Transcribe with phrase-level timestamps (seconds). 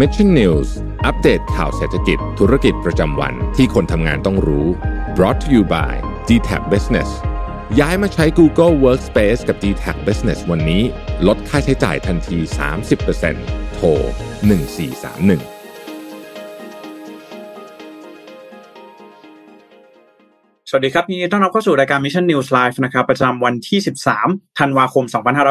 [0.00, 0.68] Mission News
[1.06, 4.66] อัปเดตข่าวเศรษฐกิจธุรกิจประจำวันที่คนทำงานต้องรู้
[5.16, 5.92] brought to you by
[6.28, 7.10] d t a c Business
[7.80, 10.82] ย้ายมาใช้ Google Workspace กับ d t a c Business วันนี้
[11.26, 12.38] ลดค่าใช้จ่ายทันที
[13.06, 13.86] 30%โทร
[14.50, 15.53] 1431
[20.76, 23.78] วัสดีครับยินดีต้อนรับเข้าสู่รายการ Mission News Live นะครับประจำวันที่
[24.18, 25.04] 13 ธันวาคม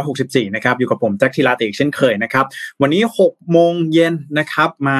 [0.03, 2.45] 2564 นะครับอยู่กับผมแจ็คทีลาติกเช่นเคยนะครับ
[2.81, 4.99] วันนี้ 6 โมงเย็นนะครับมา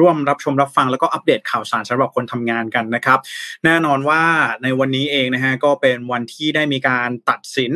[0.00, 3.18] ร่วมรับชมรับฟังแล้วก็อัปเดตข่าวสารสำหรับคนทำงานกันนะครับ
[3.64, 4.22] แน่นอนว่า
[4.62, 7.72] ในวันนี้เองนะฮะก็เป็นวันที่ได้มีการตัดสิน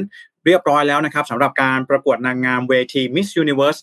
[0.47, 3.79] เรียบร้อยแล้วนะครับสำหรับการประกวดนางงามเวที Miss Universe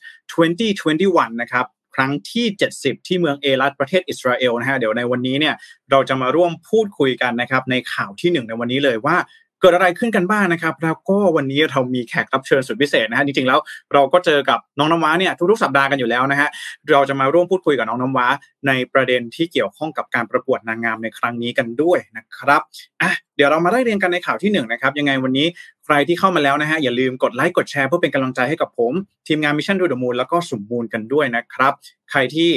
[0.68, 2.46] 2021 นะครับ ครั้งที่
[2.78, 5.56] 70 ที่เมืองเอลัตประเทศอิสราเอลนะฮะเดี๋ยวในวันนี้เนี่ย
[5.92, 9.18] เราจะมาร่วมพูดคุยกันนะครับในข่าวที่ 1 ในวันนี้เลยว่า
[9.62, 13.60] เกิดอะไรขึ้นกันบ้างนะครับ แล้วก็วันนี้เรามีแขกรับเชิญสุดพิเศษนะฮะจริงๆแล้ว
[13.94, 16.50] เราก็เจอกับน้องน้ำว้าเนี่ยทุกๆสัปดาห์กันอยู่แล้วนะฮะ
[16.92, 18.28] เราจะมาร่วมพูดคุยกับน้องน้ำว้า
[18.68, 22.62] ในประเด็นที่เกี่ยวข้องกับการประกวดนางงามในครั้งนี้กันด้วยนะครับ
[23.02, 25.48] อะ เดี๋ยวเรามาไล่เรียงกันในข่าวที่1นนะครับยังไงวันนี้
[25.86, 28.94] ใครที่เข้ามาแล้วนะฮะอย่าลืมกดไลค์กดแชร์เพื่อเป็นกำลังใจให้กับผม
[29.28, 31.74] ทีมงาน Mission To The Moon แล้วก็สมมูลกันด้วยนะครับ
[32.12, 32.50] ใครที่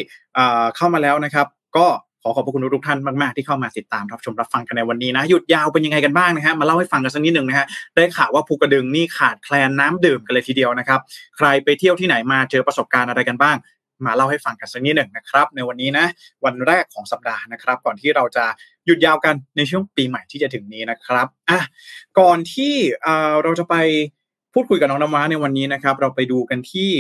[0.76, 1.86] เข้ามาแล้วนะครับ ก็
[2.22, 11.00] ขอขอบคุณทุกท่านมากๆที่เข้ามาติดตามรับชมรับฟังกันในวันนี้นะหยุดยาวเป็นยังไงกันบ้างนะฮะมาเล่าให้ฟังกันสักนิดหนึ่งนะฮะได้ข่าวว่าภูกระดึงนี่ขาดแคลนน้ำดื่มกันเลยทีเดียวนะครับ
[11.36, 13.56] ใครไปเที่ยวที่ไหนมาเจอประสบการณ์อะไรกันบ้าง
[14.06, 16.06] มาเล่าให้ฟังกันสักนิดหนึ่งนะครับ ในวันนี้นะ
[16.44, 18.44] วันแรกของสัปดาห์นะครับ ก่อนที่เราจะ
[18.86, 21.60] หยุดยาวกันในช่วงปีใหม่ที่จะถึงนี้นะครับอะ
[22.18, 22.74] ก่อนที่
[23.42, 23.74] เราจะไป
[24.54, 26.90] พูดคุยกับน้องน้ำว้าในวันนี้นะครับ เราไปดูกันที่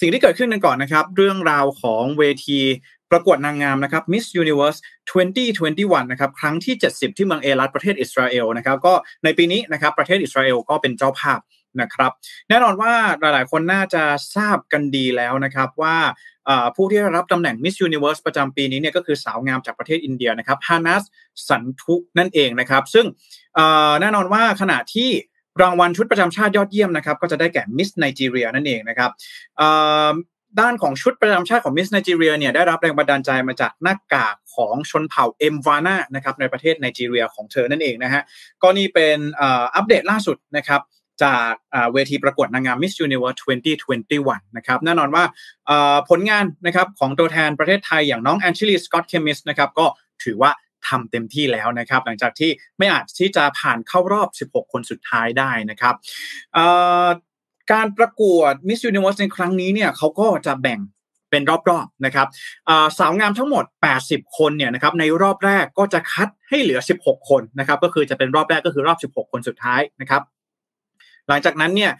[0.00, 2.60] สิ่งที่เกิดขึ้นกันก่อนนะครับ เรื่องราวของเวที
[3.10, 4.78] ประกวดนางงามนะครับ Miss Universe
[5.44, 11.40] 2021 นะครับ ครั้งที่ 70 ที่เมืองเอลัตประเทศอิสราเอลนะครับ ก็ในปีนี้นะครับ ประเทศอิสราเอลก็เป็นเจ้าภาพ
[11.80, 12.12] นะครับ
[12.48, 14.02] แน่นอนว่าหลาย ๆ คนน่าจะ
[14.36, 15.96] ทราบกันดีแล้วนะครับว่า
[16.76, 21.02] ผู้ที่ได้รับตำแหน่ง Miss Universe ประจำปีนี้เนี่ยก็คือสาวงามจากประเทศอินเดียนะครับฮานัส
[21.48, 23.06] สันทุนั่นเองนะครับ ซึ่ง
[24.00, 25.10] แน่นอนว่าขณะที่
[25.62, 29.10] รางวัลชุดประจำชาติยอดเยี่ยมนะครับก็จะได้แก่ Miss ไนจีเรียนั่นเองนะครับ
[30.60, 38.22] ด้านของชุดประจำชาติของ Miss ไนจีเรียเนี่ยได้รับแรงบันดาลใจมาจากหน้ากากของชนเผ่าเอ็มวานานะครับในประเทศไนจีเรียของเธอนั่นเองนะฮะ
[38.62, 40.80] ก็นี่เป็นอัปเดตล่าสุดนะครับ
[41.22, 41.52] จาก
[41.92, 43.38] เวทีประกวดนางงาม Miss Universe
[43.96, 45.24] 2021 นะครับแน่นอนว่า
[46.08, 49.86] ผลงานนะครับของตัวแทนประเทศไทยอย่างน้องแอนชิลีสกอตเคมิสนะครับก็
[50.24, 50.50] ถือว่า
[50.88, 55.94] ทำเต็มที่แล้วนะครับ หลังจากที่ไม่อาจที่จะผ่านเข้ารอบ 16 คนสุดท้ายได้นะครับ
[57.72, 60.80] การประกวด Miss Universe ในครั้งนี้เนี่ยเขาก็จะแบ่ง
[61.30, 62.28] เป็นรอบๆนะครับ
[62.98, 63.64] สาวงามทั้งหมด
[64.00, 70.22] 80 คนเนี่ยนะครับในรอบแรกก็จะคัดให้เหลือ 16 คนนะครับก็คือจะเป็นรอบแรกก็คือรอบ 16 คนสุดท้ายนะครับ
[71.28, 71.92] หลังจากนั้นเนี่ย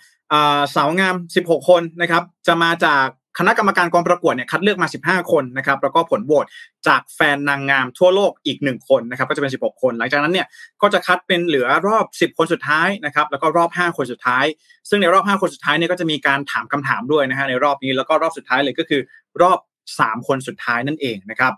[0.75, 1.15] สาวงาม
[1.45, 3.05] 16 คนนะครับ จะมาจาก
[3.39, 6.47] คณะกรรมการกองประกวดเนี่ยคัดเลือกมา 15 คนนะครับ แล้วก็ผลโหวต
[6.89, 10.47] จากแฟนนางงามทั่วโลกอีก 1 คนนะครับ ก็จะเป็น 16 คน หลังจากนั้นเนี่ย
[10.83, 14.45] ก็จะคัดเป็นเหลือรอบ 10 คนสุดท้ายนะครับ แล้วก็รอบ 5 คนสุดท้าย
[14.89, 19.01] ซึ่งในรอบ 5 คนสุดท้ายเนี่ยก็จะมีการถามคำถามด้วยนะฮะในรอบนี้ แล้วก็รอบสุดท้ายเลยก็คือ
[19.43, 19.59] รอบ
[19.99, 21.53] 3 คนสุดท้ายนั่นเองนะครับ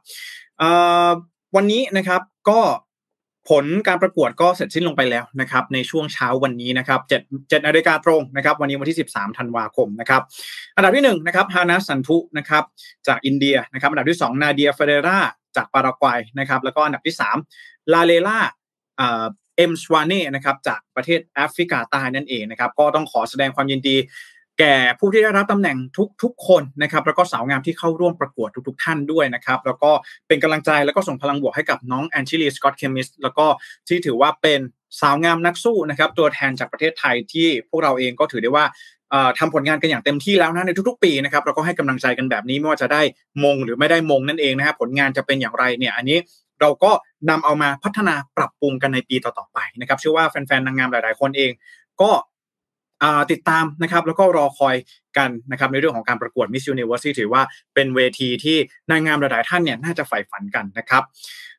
[1.56, 2.60] วันนี้นะครับก็
[3.48, 10.22] ผลการประกวดก็เสร็จสิ้นลงไปแล้วนะครับในช่วงเช้าวันนี้นะครับเจ็ดนาฬิกาตรงนะครับวันนี้วันที่ 13ธันวาคมนะครับ
[10.76, 12.64] อันดับที่1นะครับฮาร์นาซ สันธูนะครับ
[13.06, 15.18] จากอินเดียนะครับอันดับที่ 2 นาเดียเฟเดรา
[15.56, 17.16] จากปารากวัยนะครับแล้วก็อันดับที่
[17.52, 18.38] 3 ลาเลล่า
[19.56, 23.96] เอ็มสวาเน่นะครับจากประเทศแอฟริกาใต้นั่นเองนะครับก็ต้องขอแสดงความยินดี
[24.58, 25.76] แก่ผู้ที่ได้รับตำแหน่ง
[26.22, 29.90] ทุกๆคนนะครับ แล้วก็สาวงามที่เข้าร่วมประกวดทุก ๆ ท่านด้วยนะครับ แล้วก็
[30.28, 33.46] เป็นกำลังใจแล้วก็ส่งพลังบวกให้กับน้องแอนชิลีสกอตเคมิสแล้วก็
[33.88, 34.60] ที่ถือว่าเป็น
[35.00, 38.64] สาวงามนักสู้นะครับ ตัวแทนจากประเทศไทยที่พวกเราเองก็ถือได้ว่า
[39.38, 43.02] ทำผลงานกันอย่างเต็มที่แล้วนะในทุกๆ ปีนะครับเราก็ให้กำลังใจกันแบบนี้ไม่ว่าจะได้
[43.44, 46.18] มงหรือไม่ได้มงนั่นเองนะครับผลงานจะเป็นอย่างไรเนี่ยอันนี้
[46.60, 46.90] เราก็
[47.30, 51.50] นำเอามาพัฒนาปรับปรุงกันในปีต่อๆไปนะครับเชื่อว่าแฟนๆนางงามหลาย ๆ คนเอง
[52.02, 52.10] ก็
[53.30, 54.76] ติดตามนะครับแล้วก็รอคอย
[55.18, 57.42] กันนะครับในเรื่องของการประกวด Miss Universe ถือว่า
[57.74, 58.56] เป็นเวทีที่
[58.90, 61.02] นางงามหลายท่านเนี่ยน่าจะใฝ่ฝันกันนะครับ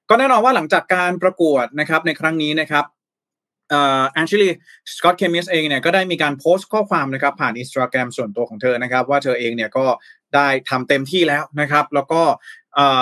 [0.09, 2.85] ก็แน่นอนว่าหลังจากการประกวดนะครับในครั้งนี้นะครับ
[3.69, 4.49] แอนชิลี
[4.97, 9.85] สกอตเคมิสเองเนี่ยก็ได้มีการโพสต์ข้อความนะครับผ่านอินสตาแกรมส่วนตัวของเธอนะครับ ว่าเธอเองเนี่ยก็
[10.35, 12.21] ได้ทำเต็มที่แล้วนะครับ แล้วก็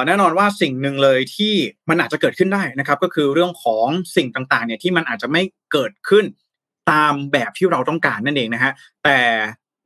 [0.07, 1.53] แน่นอนว่าสิ่งหนึ่งเลยที่
[1.89, 6.25] มันอาจจะเกิดขึ้นได้นะครับ ก็คือเรื่องของสิ่งต่างๆเนี่ยที่มันอาจจะไม่เกิดขึ้น
[6.91, 8.71] ตามแบบที่เราต้องการนั่นเองนะฮะ
[9.03, 9.19] แต่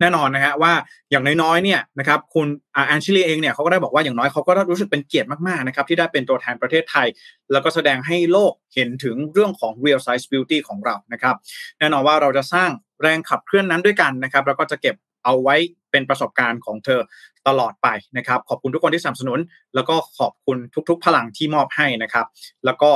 [0.02, 0.74] แน่นอนนะฮะว่า
[1.12, 7.08] อย่างน้อยๆเนี่ยนะครับคุณแอนชิลีเองเนี่ยเขาก็ได้บอกว่าอย่างน้อยเขาก็รู้สึกเป็นเกียรติมากๆนะครับที่ได้เป็นตัวแทนประเทศไทย
[7.52, 11.36] แล้วก็แสดงให้โลกเห็นถึงเรื่องของ real size beauty ของเรานะครับ
[11.80, 12.70] แน่นอนว่าเราจะสร้าง
[13.02, 15.56] แรงขับเคลื่อนนั้นด้วยกันนะครับแล้วก็จะเก็บเอาไว้
[15.92, 17.02] เป็นประสบการณ์ของเธอ
[17.48, 17.88] ตลอดไป
[18.18, 19.40] นะครับ ขอบคุณทุกคนที่สนับสนุน
[19.76, 20.58] แล้วก็ขอบคุณ
[20.90, 22.26] ทุกๆ พลังที่มอบให้นะครับ
[22.66, 22.92] แล้วก็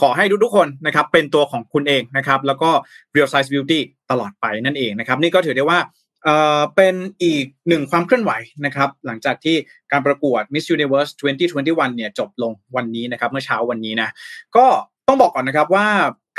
[0.00, 2.70] ขอให้ทุกๆคนนะครับเป็นตัวของคุณเองนะครับแล้วก็
[3.14, 3.80] real size beauty
[4.10, 5.78] ตลอดไปนั่นเองนะครับนี่ก็ถือได้ว่า
[6.24, 8.32] เอ่อเป็นอีกหนึ่งความเคลื่อนไหว
[8.66, 9.56] นะครับหลังจากที่
[9.92, 14.08] การประกวด Miss Universe 2021 เนี่ยจบลงวันนี้นะครับเมื่อเช้าวันนี้นะ
[14.56, 14.66] ก็
[15.08, 15.88] ต้องบอกก่อนนะครับว่า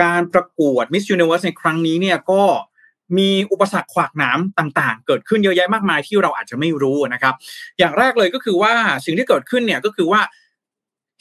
[0.04, 2.42] การประกวด Miss Universe ในครั้งนี้เนี่ยก็
[3.18, 7.34] มีอุปสรรคขวากหนามต่างๆ เกิดขึ้นเยอะแยะมากมายที่เราอาจจะไม่รู้นะครับ
[7.80, 8.74] อย่างแรกเลยก็คือว่า
[9.06, 10.22] สิ่งที่เกิดขึ้นเนี่ยก็คือว่า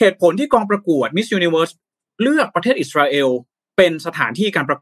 [0.01, 1.73] เหตุผลที่กองประกวด Miss Universe
[2.23, 3.29] เลือกประเทศอิสราเอล
[3.77, 4.79] เป็นสถานที่การประ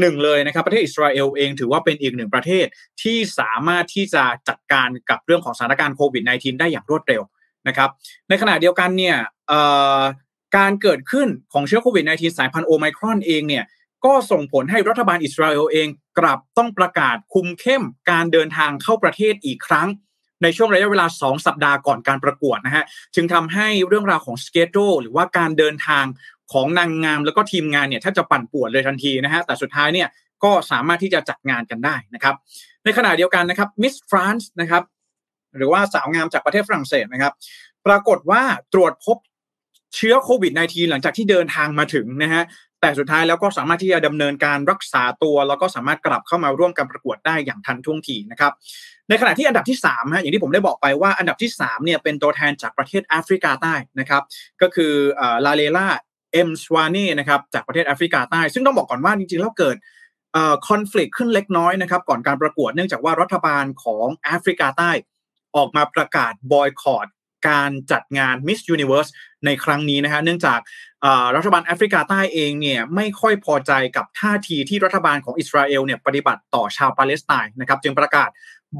[0.00, 2.66] หนึ่งเลยนะครับประเทศอิสราเอลเองถือว่าเป็นอีกหนึ่งประเทศ
[3.02, 7.22] ที่สามารถที่จะจัดการกับเรื่องของสถานการณ์โควิด -19 ได้อย่างรวดเร็ว
[7.68, 7.90] นะครับ
[8.28, 9.16] ในขณะเดียวกันเนี่ย
[10.56, 13.64] การเกิดขึ้นของเชื้อโควิด -19 สายพันธุ์โอไมครอนเองเนี่ย
[14.04, 15.88] ก็ส่งผลให้รัฐบาลอิสราเอลเอง
[16.18, 19.88] กลับต้องประกาศคุมเข้มการเดินทางเข้าประเทศอีกครั้ง
[20.42, 22.84] ในช่วงระยะเวลา 2 สัปดาห์ก่อนการประกวดนะฮะ
[23.14, 26.04] จึงทำให้เรื่องราวของสเกจโดหรือว่าการเดินทาง
[26.52, 30.08] ของนางงามแล้วก็ทีมงานเนี่ยถ้าจะปั่นป่วนเลยทันทีนะฮะแต่สุดท้ายเนี่ย
[30.44, 32.34] ก็สามารถที่จะจัดงานกันได้นะครับ
[32.84, 34.82] ในขณะเดียวกันนะครับมิสฟรานซ์นะครับ
[35.56, 37.32] หรือว่าสาวงามจากประเทศฝรั่งเศสนะครับ
[37.86, 38.42] ปรากฏว่า
[38.74, 39.16] ตรวจพบ
[39.94, 42.42] เชื้อโควิด -19 หลังจากที่เดินทางมาถึงนะฮะ
[42.86, 48.52] แต่สุดท้ายแล้วก็สามารถที่จะดำเนินการรักษาตัว แล้วก็สามารถกลับเข้ามาร่วมการประกวดได้อย่างทันท่วงทีนะครับ
[49.08, 54.22] ในขณะที่อันดับที่3ฮะอย่างที่ผมได้บอกไปว่าอันดับที่3เนี่ยเป็นตัวแทนจากประเทศแอฟริกาใต้นะครับ
[54.60, 54.92] ก็คือ
[55.46, 55.86] ลาเลล่า
[56.32, 59.76] เอ็มสวานีนะครับจากประเทศแอฟริกาใต้ ซึ่งต้องบอกก่อนว่าจริงๆแล้วเกิด
[60.68, 64.90] คอน FLICT ขึ้นเล็กน้อยนะครับก่อนการประกวดเนื่องจากว่ารัฐบาลของแอฟริกาใต้
[65.56, 67.06] ออกมาประกาศบอยคอต
[67.48, 69.10] การจัดงาน Miss Universe
[69.46, 70.60] ในครั้งนี้นะฮะเนื่องจาก
[71.36, 78.28] รัฐบาลแอฟริกาใต้เองเนี่ยไม่ค่อยพอใจกับท่าทีที่รัฐบาลของอิสราเอลเนี่ยปฏิบัติต่อชาวปาเลสไตน์นะครับจึงประกาศ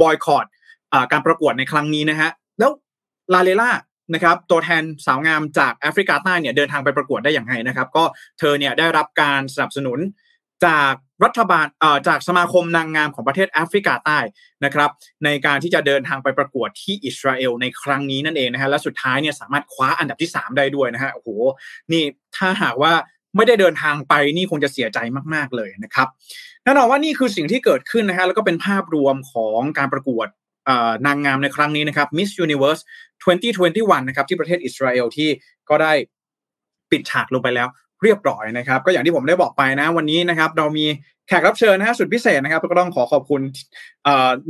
[0.00, 0.46] บอยคอต
[1.12, 2.70] การประกวดในครั้งนี้นะฮะแล้ว
[3.34, 3.70] ลาเลล่า
[4.14, 8.04] นะครับตัวแทนสาวงามจากแอฟริกาใต้เนี่ยเดินทางไปประกวดได้อย่างไรนะครับ ก็
[8.38, 9.98] เธอเนี่ยได้รับการสนับสนุน
[10.66, 10.92] จาก
[11.24, 11.66] รัฐบาล
[12.08, 14.18] จากสมาคมนางงามของประเทศแอฟริกาใต้
[14.64, 14.90] นะครับ
[15.24, 21.28] ในการที่จะเดินทางไปประกวดที่อิสราเอลในครั้งนี้นั่นเองนะฮะและสุดท้ายเนี่ยสามารถคว้าอันดับที่ 3 ได้ด้วยนะฮะโอ้โห
[21.92, 22.02] นี่
[22.36, 22.92] ถ้าหากว่า
[23.36, 24.98] ไม่ได้เดินทางไปนี่คงจะเสียใจ
[25.34, 26.08] มากๆเลยนะครับ
[26.64, 30.28] แน่นอนว่านี่คือสิ่งที่เกิดขึ้นนะฮะแล้วก็เป็นภาพรวมของการประกวด
[31.06, 32.80] นางงามในครั้งนี้นะครับ Miss Universe
[33.44, 35.28] 2021 นะครับที่ประเทศอิสราเอลที่
[35.70, 35.92] ก็ได้
[36.90, 37.68] ปิดฉากลงไปแล้ว
[38.02, 40.86] เรียบร้อยนะครับ ก็อย่างที่ผมได้บอกไปนะ วันนี้นะครับ เรามี
[41.28, 43.40] แขกรับเชิญนะฮะสุดพิเศษนะครับก็ต้องขอขอบคุณ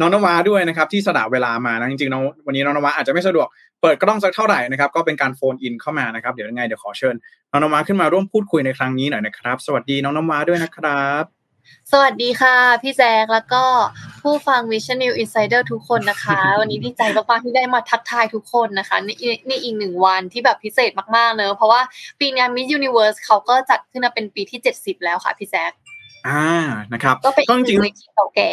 [0.01, 3.47] น้องนวาด้วยนะครับ ที่สละเวลามานะจริงๆน้องวันนี้น้องนวาอาจจะไม่สะดวก
[3.83, 7.15] เปิดกล้องสักเท่าไหร่นะครับ ก็เป็นการโฟนอินเข้ามานะครับ เดี๋ยวยังไงเดี๋ยวขอเชิญ
[7.51, 11.36] น้องนวาขึ้นมาร่วมพูดคุยในครั้งนี้หน่อยนะครับ สวัสดีน้องนวาด้วยนะครับ
[11.93, 13.65] สวัสดีค่ะ พี่แจ๊กแล้วก็
[14.23, 19.17] ผู้ฟัง Vision New Insider ทุกคนนะคะ วันนี้ดีใจมากๆที่ได้มาทักทายทุกคนนะคะนี่
[19.49, 21.81] นี่อีกหนึ่งวันที่แบบพิเศษมากๆเนอะเพราะว่า
[22.21, 25.73] ปีนี้ Miss Universe เขาก็จัดขึ้นมาเป็นปีที่เจ็ดสิบแล้วค่ะพี่แจ๊ก
[26.29, 26.47] อ่า
[26.93, 28.51] นะครับก็เป็นจริงเวทีเก่าแก่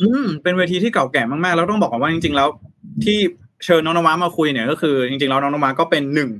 [0.00, 2.48] อืมเป็นเวทีที่เก่าแก่มากๆ แล้วต้องบอกว่าจริง ๆ แล้ว
[3.04, 3.18] ที่
[3.64, 6.30] เชิญน้องนวามาคุยเนี่ยก็คือ จริงๆแล้วน้องนวาก็เป็นหนึ่ง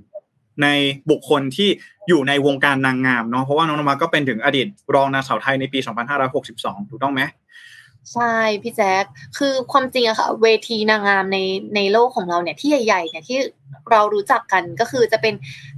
[0.62, 0.68] ใน
[1.10, 1.68] บุคคลที่
[2.08, 5.78] อยู่ในวงการนางงามเนาะเพราะว่าน้องนมาก็เป็นถึงอดีตรองนางสาวไทยในปี
[6.34, 7.22] 2562 ถูกต้องไหม
[8.12, 9.04] ใช่พี่แจ๊ค
[9.38, 11.38] คือความจริงอะค่ะ เวทีนางงามใน
[11.76, 13.38] ในโลกของเราเนี่ยที่ใหญ่ๆเนี่ยที่
[13.90, 15.34] เรารู้จักกันก็คือจะเป็น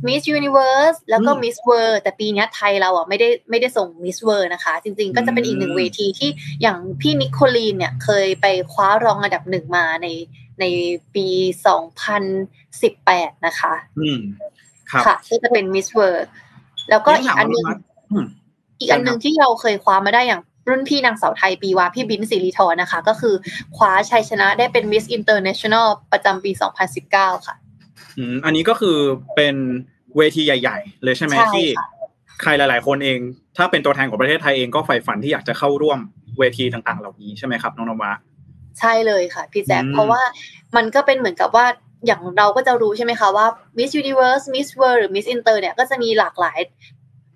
[0.07, 6.31] Miss Universe แล้วก็ Miss World แต่ปีนี้ไทยเราอะไม่ได้ไม่ได้ส่ง Miss World นะคะ จริงๆ ก็จะเป็นอีกหนึ่งเวทีที่
[6.63, 10.09] อย่างพี่นิโคลีนเนี่ยเคยไปคว้ารองอันดับหนึ่งมาใน
[10.61, 10.65] ใน
[11.15, 11.27] ปี
[12.57, 14.21] 2018 นะคะอืม
[14.91, 16.27] ค่ะที่จะเป็น Miss World
[16.91, 17.67] แล้วก็อีกอันนึง
[18.81, 23.35] อีกอันนึงที่เราเคยคว้ามาได้อย่างรุ่นพี่นางสาวไทยปีวาพี่บิ๊นท์ สิรีธรนะคะ ก็คือ
[23.77, 26.51] คว้าชัยชนะได้เป็น Miss International ประจำปี
[26.99, 27.55] 2019 ค่ะ
[28.19, 28.99] อืมอันนี้ก็คือ
[29.37, 29.55] เป็น
[30.17, 31.67] เวทีใหญ่ ๆ เลยใช่ไหมที่
[32.43, 33.19] ใครหลาย ๆ คนเอง
[33.57, 35.99] ถ้าเป็นตัวแทนของประเทศไทยเองก็ใฝ่ฝันที่อยากจะเข้าร่วม
[36.39, 38.13] เวทีต่าง ๆ เหล่านี้ใช่ไหมครับน้องนวะ
[38.81, 40.23] ใช่เลยค่ะพี่แจ๊คเพราะว่า
[40.77, 41.67] มันก็เป็นเหมือนกับว่า
[42.07, 43.47] อย่างเราก็จะรู้ใช่ไหมคะว่า
[43.79, 46.59] Miss Universe Miss World หรือ Miss Inter เนี่ยก็จะมีหลากหลาย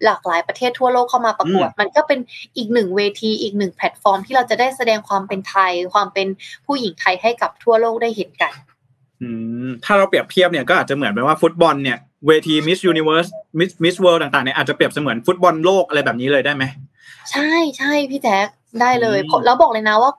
[0.05, 2.19] หลากหลายประเทศทั่วโลกเข้ามาประกวด มันก็เป็น
[2.57, 6.27] อีกหนึ่งเวทีอีกหนึ่งแพลตฟอร์มที่เราจะได้แสดงความเป็นไทย ความเป็น
[6.67, 8.53] ผู้หญิงไทยให้กับทั่วโลกได้เห็นกัน
[9.23, 9.29] อื
[9.67, 16.65] มถ้าเราเปรียบเทียบเนี่ยก็อาจจะเหมือนไปว่าฟุตบอลเนี่ยเวที Miss Universe Miss Miss World ต่างๆเนี่ยอาจจะเปรียบเสมือนฟุตบอลโลกอะไรแบบนี้เลยได้ไหม
[17.31, 18.49] ใช่ใช่พี่แจ๊ค
[18.81, 20.13] ได้เลยแล้วบอกเลยนะว่า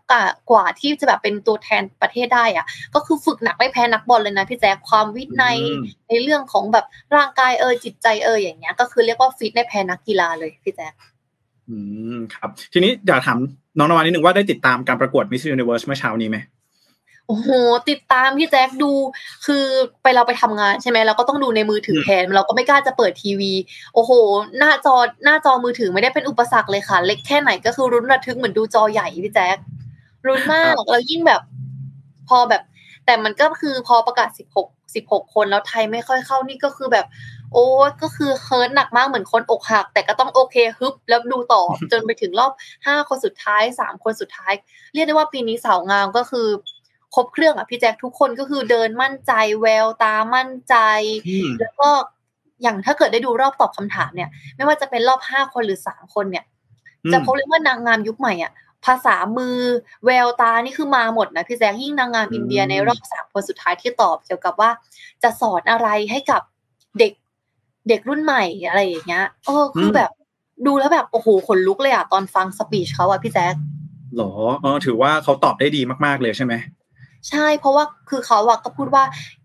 [0.51, 2.65] กว่าที่จะแบบเป็นตัวแทนประเทศได้อะ
[2.95, 5.57] ก็คือฝึกหนักไม่แพ้นักบอลเลยนะพี่แจ๊คความวินัย
[6.09, 10.93] ในเรื่องของแบบร่างกายเออจิตใจเอออย่างเงี้ย ก็คือเรียกว่าฟิตได้แพ้นักกีฬาเลยพี่แจ๊ค
[11.69, 11.77] อื
[12.15, 13.37] มครับ ทีนี้อยากถาม
[13.77, 16.37] น้องนวานิดนึงว่าได้ติดตามการประกวด Miss Universe เมื่อเช้านี้ไหม
[17.29, 17.49] โอ้โห
[17.89, 18.91] ติดตามพี่แจ๊คดู
[19.45, 19.65] คือ
[20.01, 23.53] ไปเราไปทำงานใช่ไหมเราก็ต้องดูในมือถือแทนเราก็ไม่กล้าจะเปิดทีวี
[23.93, 24.11] โอ้โห
[24.57, 29.57] หน้าจอหน้าจอมือถือไม่ได้เป็นอุปสรรคเลยค่ะ เล็กแค่ไหนก็คือรุนระทึกเหมือนดูจอใหญ่พี่แจ๊ค
[30.25, 31.41] รุนมากแล้วยิ่งแบบ
[32.29, 32.61] พอแบบ
[33.05, 37.05] แต่มันก็คือพอประกาศสิบหกสิบหกคนแล้วไทยไม่ค่อยเข้านี่ก็คือแบบ
[37.53, 37.65] โอ้
[38.01, 42.51] ก็คือเฮิร์ตหนักมากเหมือนคนอกหัก แต่ก็ต้องโอเคฮึบแล้วดูต่อจนไปถึงรอบ
[42.87, 44.53] ห้าคนสุดท้ายสามคนสุดท้าย
[44.93, 46.47] เรียกได้ว่าปีนี้สาวงามก็คือ
[47.15, 50.75] ครบเครื่องอะพี่แจ็คทุกคนก็คือเดินมั่นใจแววตามั่นใจ
[51.59, 51.89] แล้วก็
[52.61, 56.45] อย่างถ้าเกิดได้ดูรอบตอบคำถามเนี่ย ไม่ว่าจะเป็นรอบห้าคนหรือสามคนเนี่ย
[57.11, 58.51] จะพบเลยว่านางงามยุคใหม่อะ
[58.85, 59.57] ภาษามือ
[60.05, 64.69] แววตานี่คือมาหมดนะพี่แจ๊คยิ่งนางงามอินเดียในรอบสามคนสุดท้ายที่ตอบเกี่ยวกับว่า
[65.23, 66.41] จะสอนอะไรให้กับ
[66.99, 67.13] เด็ก
[67.89, 70.11] เด็กรุ่นใหม่อะไรอย่างเงี้ยเออคือแบบ
[70.65, 73.53] ดูแล้วแบบโอ้โหขนลุกเลยอะตอนฟัง speech เขาอะพี่แจ๊ค
[74.15, 76.53] หรอเออถือว่าเขาตอบได้ดีมากๆเลยใช่ไหม
[77.29, 79.03] ใช่ เพราะว่าคือเขาอะก็พูดว่า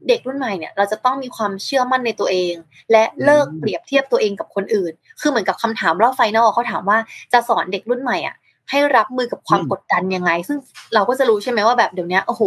[0.09, 2.55] เด็กรุ่นใหม่เนี่ย เราจะต้องมีความเชื่อมั่นในตัวเอง
[2.93, 6.99] และเลิกเปรียบเทียบตัวเองกับคนอื่น คือเหมือนกับคำถามรอบ final เขาถามว่า
[7.33, 8.37] จะสอนเด็กรุ่นใหม่อะ
[8.71, 10.59] ให้รับมือกับความกดดันยังไง ซึ่ง
[10.95, 12.43] เราก็จะรู้ใช่ไหมว่าแบบเดี๋ยวนี้โอ้โห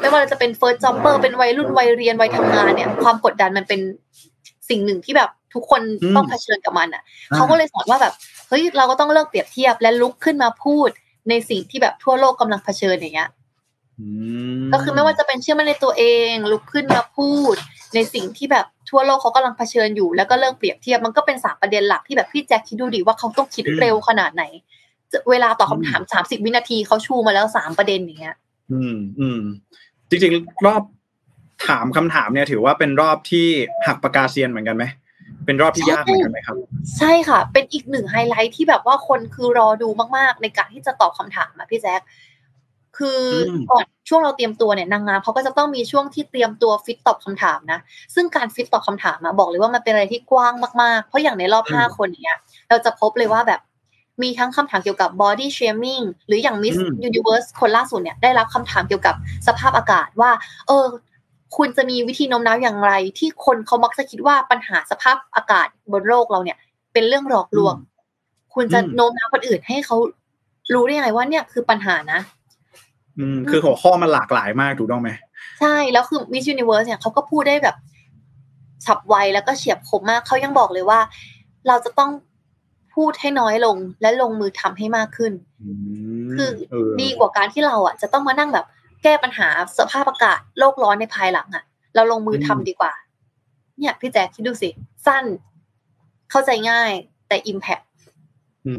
[0.00, 3.80] ไม่ว่าจะเป็น first jobber เป็นวัยรุ่นวัยเรียนวัยทำงานเนี่ย ความกดดันมันเป็น
[4.68, 5.82] สิ่งหนึ่งที่แบบทุกคน
[6.16, 7.02] ต้องเผชิญกับมันอะ
[7.34, 8.14] เขาก็เลยสอนว่าแบบ
[8.48, 10.88] เฮ้ยเราก็ต้องเลิกเปรียบเทียบและลุกขึ้นมาพูด
[11.28, 13.28] ในสิ่งที่แบบทั่วโลกกำลังเผชิญอย่างเงี้ย
[14.72, 17.56] ก็คือไม่ว่าจะเป็นเชื่อมั่นในตัวเอง ลุกขึ้นมาพูด
[17.94, 24.44] ในสิ่งที่แบบทั่วโลกเขากำลังเผชิญอยู่ แล้วก็เลิกเปรียบเทียบมันก็เป็นสามประเด็นหลักที่แบบพี่แจ็คคิดดูดิว่าเขาต้องคิดเร็วขนาดไหน
[25.30, 28.36] เวลาตอบคำถามสามสิบวินาทีเขาชูมาแล้วสามประเด็นอย่างเงี้ย
[28.72, 29.40] อืมอืม
[30.08, 30.82] จริงๆรอบ
[31.66, 33.46] ถามคำถามเนี่ย ถือว่าเป็นรอบที่
[33.86, 34.84] หักปากกาเซียนเหมือนกันไหม
[35.46, 36.56] เป็นรอบที่ยากเหมือนกันไหมครับ
[36.98, 42.00] ใช่ค่ะ เป็นอีกหนึ่งไฮไลท์ที่แบบว่าคนคือรอดูมากๆ ในการที่จะตอบคำถามอะพี่แจ๊ค
[43.02, 43.20] คือ
[43.70, 47.80] ก่อนช่วงเราเตรียมตัวเนี่ยนางงามเขาก็จะต้องมีช่วงที่เตรียมตัวฟิตตอบคำถามนะ
[48.14, 53.60] ซึ่งการฟิตตอบคำถามอะบอกเลยว่ามันเป็นอะไรที่กว้างมากๆ เพราะอย่างในรอบห้าคนเนี้ย เราจะพบเลยว่าแบบ
[54.22, 56.76] มีทั้งคำถามเกี่ยวกับ body shaming หรืออย่าง Miss
[57.08, 59.14] Universe คนล่าสุดเนี่ยได้รับคำถามเกี่ยวกับ
[59.46, 60.30] สภาพอากาศว่า
[60.68, 60.86] เออ
[61.56, 66.58] คุณจะมีวิธีโน้มน้าวอย่างไร ที่คนเขามักจะคิดว่าปัญหาสภาพอากาศบนโลกเราเนี่ย
[66.92, 67.74] เป็นเรื่องหลอกลวง
[68.54, 69.96] คุณจะโน้มน้าวคนอื่นให้เขา
[70.74, 72.20] รู้ได้ยังไงว่าเนี่ยคือปัญหานะ
[73.18, 75.10] อืมคือหัวข้อมันหลากหลายมากถูกต้องไหม
[75.60, 77.76] ใช่แล้วคือ Miss Universe เนี่ยเขาก็พูดได้แบบ
[78.84, 81.00] ฉับไวแล้วก็เฉียบคมมากเขายังบอกเลยว่า
[81.68, 82.10] เราจะต้อง
[82.94, 85.32] พูดให้น้อยลงและลงมือทำให้มากขึ้น
[86.34, 86.50] คือ
[87.00, 88.66] ดีกว่าการที่เราอะ จะต้องมานั่งแบบ
[89.02, 91.64] แก้ปัญหาสภาพอากาศโลกร้อนในภายหลังอะ
[91.94, 92.92] เราลงมือทำดีกว่า
[93.78, 94.70] เนี่ยพี่แจ๊คคิดดูสิ
[95.06, 95.24] สั้น
[96.30, 96.90] เข้าใจง่าย
[97.28, 97.80] แต่อิมแพค
[98.66, 98.72] อื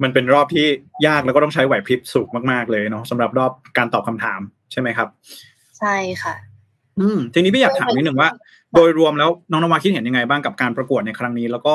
[0.00, 0.66] มมันเป็นรอบที่
[1.06, 4.40] ยากแล้วก็ต้องใช้ไหวพริบสูงมาก ๆ เลยเนาะสำหรับรอบการตอบคำถาม
[4.72, 5.08] ใช่ไหมครับ
[5.78, 6.34] ใช่ค่ะ
[6.98, 8.30] อืมทีนี้พี่อยากถามนิดหนึ่งว่า
[8.74, 11.74] โดยรวมแล้วน้องนวาคิดเห็นยังไงบ้างกับการประกวดในครั้งนี้ แล้วก็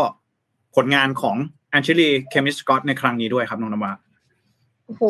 [0.75, 1.35] ผลงานของ
[1.69, 3.91] แอนเชลีเคมิสกอตในครั้งนี้ด้วยครับน้องนวา
[4.85, 5.03] โอ้โห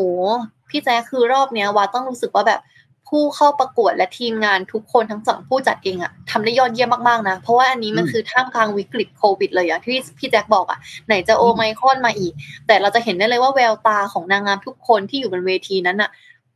[0.69, 2.60] พี่แจ๊คคือรอบเนี้ยวาต้องรู้สึกว่าแบบ
[3.08, 12.34] ผู้เข้าประกวดและทีมงานทุกคนทั้งสองผู้จัดเองอะทำได้ยอดเยี่ยมมากๆนะเพราะว่าอันนี้มันคือท่ามกลางวิกฤตโควิด เลยอย่างที่พี่แจ็คบอกอะไหนจะโอไมคอนมาอีก
[12.68, 16.10] แต่เราจะเห็นได้เลยว่าแววตาของนางงามทุกคนที่อยู่บนเวทีนั้นอะ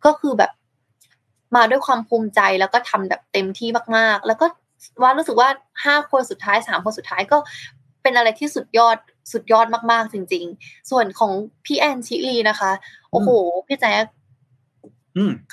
[0.05, 0.51] ก็คือแบบ
[1.55, 4.45] มาด้วยความภูมิใจแล้วก็ทำแบบเต็มที่มากๆ แล้วก็
[5.01, 5.49] ว่ารู้สึกว่า
[5.85, 7.37] ห้าคนสุดท้ายสามคนสุดท้ายก็
[8.03, 8.97] เป็นอะไรที่สุดยอด
[9.31, 11.31] สุดยอดมากๆจริง ๆ ส่วนของ
[11.65, 12.71] พี่แอนชิลีนะคะ
[13.11, 13.29] โอ้โห
[13.67, 14.03] พี่แจ๊ค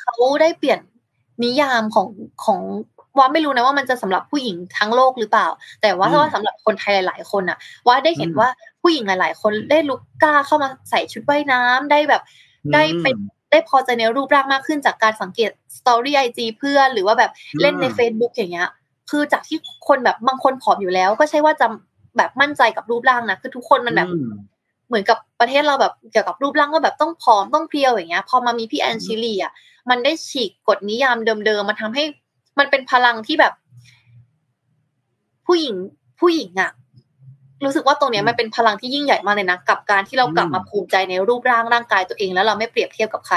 [0.01, 0.81] เขาได้เปลี่ยน
[1.45, 2.09] นิยามของ
[2.45, 2.61] ของ
[3.19, 5.47] ว่าไม่รู้นะว่ามันจะสำหรับผู้หญิงทั้งโลกหรือเปล่า
[5.83, 8.49] แต่ว่าถ้าว่าสำหรับคนไทยหลาย ๆ คนอะว่าได้เห็นว่า
[8.83, 12.23] ผู้หญิงหลาย ๆ คนได้ลุกกล้าเข้ามาใส่ชุดว่ายน้ำได้แบบ
[12.75, 13.17] ได้เป็น
[13.51, 18.69] ได้พอใจในรูปร่างมากขึ้นจากการสังเกตสตอรี่ไอจีเพื่อนหรือว่าแบบเล่นใน Facebook อย่างเงี้ย
[19.11, 19.59] คือจากที่
[19.89, 21.67] คนแบบบางคนผอมอยู่แล้ว ก็ใช่ว่าจะ
[22.17, 24.09] แบบมั่นใจกับรูปร่างนะคือทุกคนมันแบบ
[24.89, 29.53] เหมือนกับประเทศเราแบบเกี่ยวกับรูปร่างก็แบบต้องผอมต้องเพรียวอย่างเงี้ย พอมามีพี่แอนชิลีอะ
[29.91, 31.17] มันได้ฉีกกฎนิยาม
[31.47, 32.05] เดิมๆมันทำให้
[32.59, 33.53] มันเป็นพลังที่แบบ
[35.47, 35.75] ผู้หญิง
[36.21, 36.71] ผู้หญิงอะ
[37.65, 43.37] รู้สึกว่าตรงเนี้ยมันเป็นพลังที่ยิ่งใหญ่มากเลยนะกับการที่เรากลับมาภูมิใจในรูปร่างร่างกายตัวเอง แล้วเราไม่เปรียบเทียบกับใคร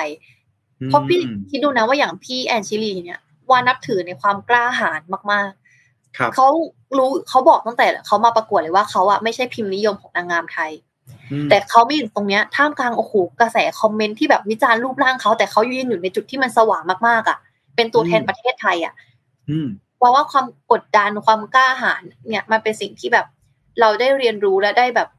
[0.88, 5.01] เพราะพี่คิดดูนะว่าอย่างพี่แอนชิลีเนี่ยว้านับถือในความกล้าหาญ
[5.32, 6.48] มากๆเขา
[6.98, 10.72] รู้เขาบอกตั้งแต่เขามาประกวดเลยว่าเขาอะไม่ใช่พิมพ์นิยมของนางงามไทย
[11.50, 17.38] แต่เขามาอยู่ตรงเนี้ยท่ามกลางโอ้โหกระแสคอมเมนต์ที่แบบวิจารณ์รูปร่างเขาแต่เขายืนอยู่ในจุดที่มันสว่างมากๆอะ
[17.75, 18.93] เป็นตัวแทนประเทศไทยอะ
[20.01, 23.25] ว้าว่าความกดดันความกล้าหาญเนี่ยมันเป็นสิ่งที่แบบ
[23.79, 25.09] เราได้เรียนรู้และได้แบบ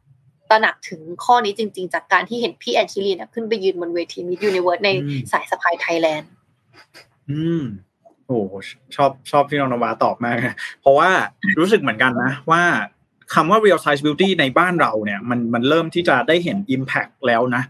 [0.50, 4.90] ตระหนักถึงข้อนี้จริง ๆ จากการที่เห็นพี่แอนชิลีนะขึ้นไปยืนบนเวทีมิ s ยูนิเวิร์สใน
[5.32, 6.30] สายสะพายไทยแลนด์
[7.30, 7.62] อืม
[8.26, 8.38] โอ้
[8.96, 10.36] ชอบชอบพี่น้องนวาตอบมาก
[10.80, 11.10] เพราะว่า
[11.58, 12.62] รู้สึกเหมือนกันนะว่า
[13.34, 17.62] คำว่า real size beauty ในบ้านเราเนี่ยมันมันเริ่มที่จะได้เห็น impact แล้วนะ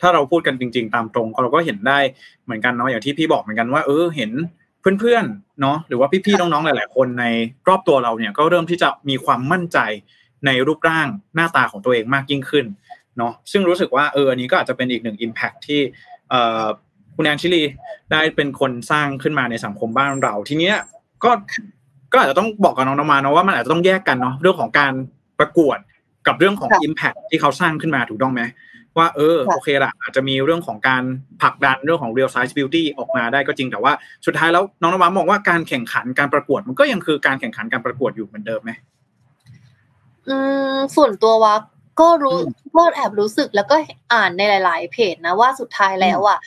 [0.00, 1.98] ถ้าเราพูดกันจริง ๆ ตามตรงเราก็เห็นได้
[2.44, 4.30] เหมือนกันเนาะอย่างที่พี่บอกเหมือนกันว่าเออเห็น
[5.00, 7.24] เพื่อนๆเนาะหรือว่าพี่ๆน้องๆหลาย ๆ คนใน
[7.68, 9.78] รอบตัวเราเนี่ยก็เริ่มที่จะมีความมั่นใจ
[10.46, 12.66] ในรูปร่างหน้าตาของตัวเองมากยิ่งขึ้น
[13.18, 15.80] เนาะซึ่งรู้สึกว่าเอออันนี้ก็อาจจะเป็นอีกหนึ่ง impact ที่
[16.30, 16.64] เอ่อ
[17.16, 17.62] คุณแอนชิลี
[18.12, 20.76] ได้เป็นคนสร้างขึ้นมาในสังคมบ้านเราทีเนี้ย
[21.24, 21.30] ก็
[22.14, 24.92] ก็อาจจะต้องบอกกับน้องนมาเนาะว่ามันอาจจะต้องแยกกันเนาะเรื่องของการ
[25.38, 25.78] ประกวด
[26.26, 28.42] กับเรื่องของ Impact ที่เขาสร้างขึ้นมาถูกต้องไหม
[28.98, 31.02] ว่าเออโอเคละอาจจะมีเรื่องของการ
[31.42, 33.92] ผลักดันเรื่องของ real size beauty ออกมาได้ก็จริงแต่ว่า
[34.26, 38.70] สุดท้ายแล้วน้องนวามองว่าการแข่งขันการประกวดมันก็ยังคือการแข่งขันการประกวดอยู่เหมือนเดิมไหม
[40.28, 40.36] อื
[40.74, 41.62] มส่วนตัวว้า
[42.00, 42.36] ก็รู้
[42.76, 43.76] ก็แอบรู้สึกแล้วก็
[44.12, 46.38] อ่านในหลาย ๆ เพจนะว่าสุดท้ายแล้วอะ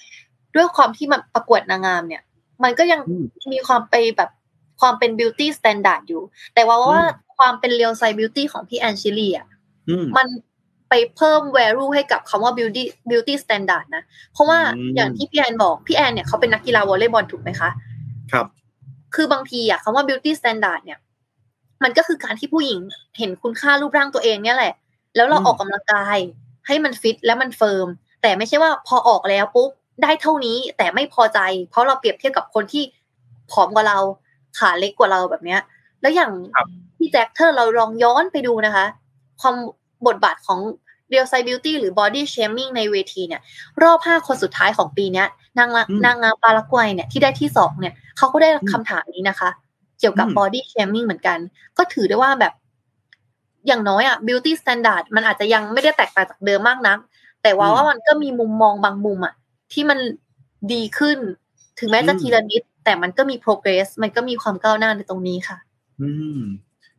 [0.56, 2.22] ด้วยความที่มันประกวดนางงามเนี่ย
[2.64, 3.00] มันก็ยัง
[3.54, 4.30] มีความไปแบบ
[4.82, 6.24] ความเป็น beauty standard อยู่
[6.56, 7.02] แต่ว้าว่า
[7.38, 9.48] ความเป็น real size beauty ของพี่แอนชิลีอะ
[10.18, 10.28] มัน
[10.90, 14.04] ไปเพิ่ม value ให้กับคำว่า beauty beauty standard นะ
[14.34, 14.60] เพราะว่า
[14.96, 17.70] อย่างที่พี่แอนบอก พี่แอนเนี่ยเขาเป็นนักกีฬาวอลเลย์บอลถูกไหมคะ
[18.32, 18.46] ครับ
[19.16, 21.00] คือบางทีอะคำว่า beauty standard เนี่ย
[21.84, 22.80] มันก็คือการที่ผู้หญิง
[23.18, 24.74] เห็นคุณค่ารูปร่างตัวเองเนี่ยแหละ
[25.16, 26.18] แล้วเราออกกำลังกาย
[26.68, 27.88] ให้มันฟิตและมันเฟิร์ม
[28.22, 29.70] แต่ไม่ใช่ว่าพอออกแล้วปุ๊บ
[30.04, 32.84] ได้เท่านี้แต่ไม่พอใจ เพราะเราเปรียบเทียบกับคนที่
[33.52, 34.00] ผอมกว่าเรา
[34.58, 35.62] ขาเล็กกว่าเราแบบเนี้ย
[36.02, 36.32] แล้วอย่าง
[36.98, 38.86] พี่แจ็คเธอเราลองย้อนไปดูนะคะ
[39.42, 39.56] ความ
[40.08, 40.60] บทบาทของ
[41.10, 43.42] real size beauty หรือ body shaming ในเวทีเนี่ย
[43.84, 45.24] รอบห้าคนสุดท้ายของปีนี้
[45.58, 45.70] นาง
[46.06, 49.50] นางงามปารากวัยเนี่ยที่ได้ที่สองเนี่ยเขาก็ได้คำถามนี้นะคะ
[50.00, 51.38] เกี่ยวกับ body shaming เหมือนกัน
[51.78, 52.54] ก็ถือได้ว่าแบบ
[53.68, 56.98] อย่างน้อยอะ beauty standard มันอาจจะยังไม่ได้แตกต่างจากเดิมมากนัก
[57.44, 59.34] แต่ว้าว่ามันก็มีมุมมองบางมุมอะ
[59.74, 60.00] ที่มัน
[60.74, 61.18] ดีขึ้น
[61.80, 65.58] ถึงแม้จะทีละนิด แต่มันก็มี progress มันก็มีความก้าวหน้าในตรงนี้ค่ะ
[66.02, 66.40] อืม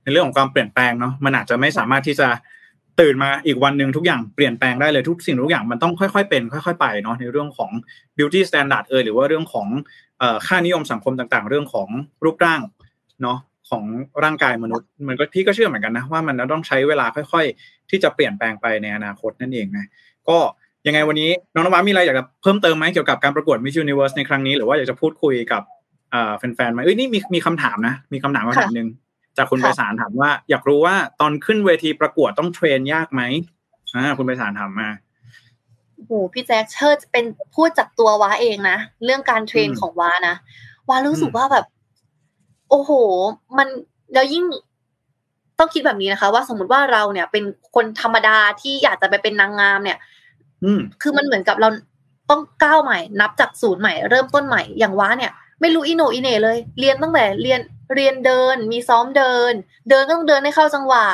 [0.02, 2.28] ในเรื่องของความเปลี่ยนแปลงเนาะมันอาจจะไม่สามารถที่จะ
[3.00, 7.70] ตื่นมาอีกวันหนึ่งทุกอย่างเปลี่ยนแปลงได้เลยทุกสิ่งทุกอย่างมันต้องค่อยๆเป็น ค่อยๆไปเนาะในเรื่องของ
[8.16, 9.66] beauty standard เออหรือว่าเรื่องของ
[10.46, 11.88] ค่านิยมสังคมต่างๆ เรื่องของ
[12.24, 12.60] รูปร่าง
[13.22, 13.38] เนาะ
[13.70, 13.84] ของ
[14.24, 19.86] ร่างกายมนุษย์มันก็พี่ก็เชื่อเหมือนกันนะว่ามันต้องใช้เวลาค่อย ๆ ที่จะเปลี่ยนแปลงไปในอนาคตนั่นเองนะ
[20.28, 20.38] ก็
[20.86, 25.62] ยังไงวันนี้น้องนวัมีอะไรอยากจะเพิ่มเติมไหมเกี่ยวกับการประกวด Miss Universe ในครั้งนี้หรือว่าอยากจะพูดคุยกับ
[26.38, 28.88] แฟนๆไหมเอ้ยนี่มีมีคำถามนะ มีคำถามคำถามหนึ่ง
[29.36, 33.22] จากคุณไปสารถามว่า อยากรู้ว่าตอนขึ้นเวทีประกวดต้องเทรนยากไหม
[33.94, 34.88] อ่าคุณไปสารถามมา
[36.06, 40.34] โอ้พี่แจ็คเชิดเป็นพูดจากตัวว้าเองนะ เรื่องการเทรนของว้านะ
[40.88, 41.64] ว้ารู้สึกว่าแบบ
[42.70, 42.90] โอ้โห
[43.58, 43.68] มัน
[44.14, 44.44] แล้วยิ่ง
[45.58, 47.44] ต้องคิดแบบนี้นะคะ ว่าสมมติว่าเราเนี่ย เป็น
[47.74, 49.98] คนธรรมดาที่อยากจะไปเป็นนางงามเนี่ย
[51.02, 51.68] คือมันเหมือนกับเรา
[52.30, 57.60] ต้องก้าวใหม่ นับจากศูนย์ใหม่ เริ่มต้นใหม่อย่างว้าเนี่ย ไม่รู้อิโนอิเน่เลย เรียนตั้งแต่เรียน
[57.94, 59.52] เรียนเดิน มีซ้อมเดิน
[59.90, 61.06] เดินต้องเดินให้เข้าจังหวะ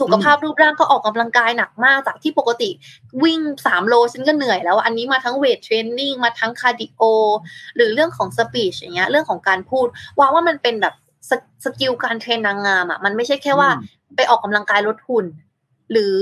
[0.00, 2.70] สุขภาพรูปร่างก็ออกกำลังกายหนักมากจากที่ปกติ
[3.22, 7.02] วิ่งสามโลฉันก็เหนื่อยแล้ว อันนี้มาทั้ง weight training มาทั้ง cardio
[7.76, 9.86] หรือเรื่องของ speech อย่างเงี้ย เรื่องของการพูด
[10.18, 10.94] ว้าว่ามันเป็นแบบ
[11.64, 13.68] skill การ train นางงามอะมันไม่ใช่แค่ว่า
[14.16, 15.26] ไปออกกำลังกายลดหุ่น
[15.92, 16.18] หรือ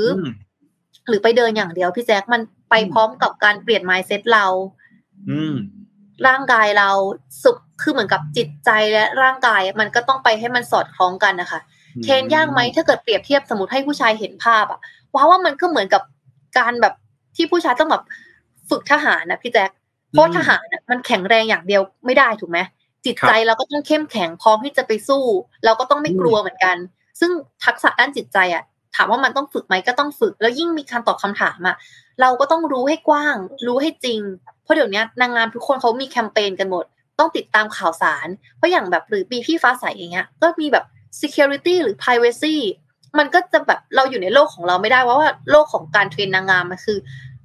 [1.08, 4.46] หรือไปเดินอย่างเดียวพี่แจ๊คมันไปพร้อมกับการเปลี่ยน mindset เรา
[6.26, 6.90] ร่างกายเรา
[7.44, 11.60] สุขคือเหมือนกับจิตใจและร่างกายมันก็ต้องไปให้มันสอดคล้องกันนะคะ
[12.02, 14.80] เทรนยากไหมถ้าเกิดเปรียบเทียบสมมติให้ผู้ชายเห็นภาพอะ
[15.14, 16.02] ว่าว่ามันก็เหมือนกับ
[16.58, 16.94] การแบบ
[17.36, 18.04] ที่ผู้ชายต้องแบบ
[18.70, 19.70] ฝึกทหารนะพี่แจ๊ค
[20.10, 22.58] เพราะทหารมันแข็งแรงอย่างเดียวไม่ได้ถูกไหม
[23.06, 25.24] จิตใจเราก็ต้องเข้มแข็งพร้อมที่จะไปสู้
[25.64, 26.76] เราก็ต้องไม่กลัวเหมือนกัน
[27.20, 27.30] ซึ่ง
[27.64, 28.64] ทักษะด้านจิตใจอะ
[28.96, 31.76] ถามว่ามันต้องฝึกไหมก็ต้องฝึก แล้วยิ่งมีการตอบคาถามอะ
[32.20, 34.20] เราก็ต้องรู้ให้กว้าง รู้ให้จริง
[34.57, 36.84] เพ ราะเดี๋ยวนี้นางงามทุกคนเขามีแคมเปญกันหมด
[37.18, 40.84] ต้องติดตามข่าวสาร เพราะอย่างแบบหรือปีพี่ฟ้าใสอย่างเงี้ย ก็มีแบบ
[41.20, 42.56] security หรือ privacy
[43.18, 46.98] มันก็จะแบบเราอยู่ในโลกของเราไม่ได้ว่าว่าโลกของการเทรนนางงามมันคือ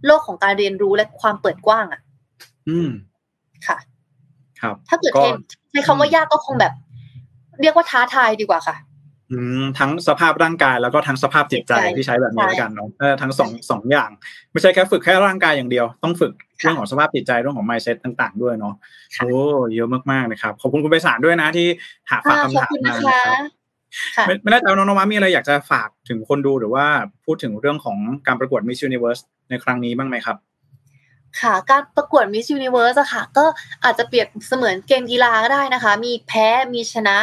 [0.06, 2.02] โลกของการเรียนรู้และความเปิดกว้างอะ
[2.70, 2.90] อืม
[3.68, 3.78] ค่ะ
[4.62, 5.34] ครับ ถ้าเกิดเทรน
[5.72, 6.74] ใช้คำว่ายากก็คงแบบ
[7.62, 8.76] เรียกว่าท้าทายดีกว่าค่ะ
[9.80, 12.90] ทั้งสภาพร่างกายแล้วก็ทั้งสภาพจิตใจที่ใช้แบบนี้แล้วกันเนาะ
[13.22, 14.10] ทั้งสองสองอย่าง
[14.52, 18.74] ไม่ใช่แค่ฝึกแค่ร่างกายอย่างเดียว ต้องฝึกเรื่องของสภาพจิตใจเรื่องของ mindset ต่าง ๆ ด้วยเนาะ
[19.18, 19.30] โอ้
[19.76, 21.68] เยอะมากๆนะครับขอบคุณคุณไปสารด้วยนะที่
[22.10, 23.14] หาฝากคำถามมานะ
[24.16, 26.86] ครับไม่แน่ใจน้องนวัมีอะไรอยากจะฝากถึงคนดูหรือว่า
[27.26, 30.38] พูดถึงเรื่องของการประกวด Miss Universe ในครั้งนี้บ้างไหมครับ
[31.42, 33.46] ค่ะการประกวด Miss Universe อะค่ะ ก็
[33.84, 37.18] อาจจะเปรียบเสมือนเกมกีฬาก็ได้นะคะ มีแพ้มีชนะ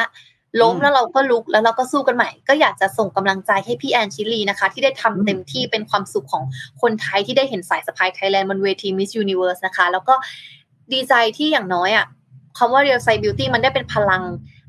[0.61, 6.45] ล้มแล้วเราก็ลุกแล้วเราก็สู้กันใหม่ ก็อยากจะส่งกำลังใจให้พี่แอนชิลีนะคะ ที่ได้ทำเต็มที่เป็นความสุขของ
[6.83, 10.15] คนไทยที่ได้เห็นสายสะพายไทยแลนด์บนเวที Miss Universe นะคะ แล้วก็
[10.93, 12.07] ดีใจที่อย่างน้อยอะ
[12.59, 14.23] คำว่า Real Size Beauty มันได้เป็นพลัง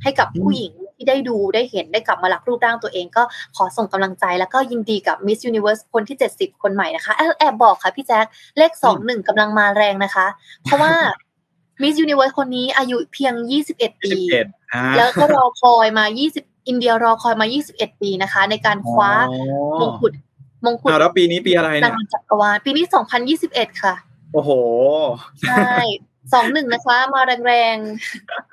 [0.04, 3.24] ให้กับผู้หญิงที่ได้ดูได้เห็นได้กลับมารักรูปร่างตัวเอง ก็
[3.56, 8.26] ขอส่งกำลังใจแล้วก็ยินดีกับ Miss Universe คนที่ 70 คนใหม่นะคะ แอบบอกค่ะพี่แจ๊ค
[8.58, 10.26] เลขสองหนึ่งกำลังมาแรงนะคะ
[10.64, 10.94] เพราะว่า
[11.82, 13.34] Miss Universe คนนี้อายุเพียง
[13.70, 14.12] 21 ปี
[14.98, 16.06] แล้วก็รอคอยมา
[16.38, 19.12] 20 อินเดียรอคอยมา 21 ปีนะคะ ในการคว้า
[19.82, 20.14] มงกุฎ
[20.66, 22.86] มงกุฎแล้วปีนี้ปีอะไรเนี่ยจักรวาลปีนี้
[23.34, 23.96] 2021 ค่ะ
[24.34, 24.50] โอ้โห
[25.48, 25.76] ใช่
[26.34, 27.76] สองหนึ่งนะคะ มาแรง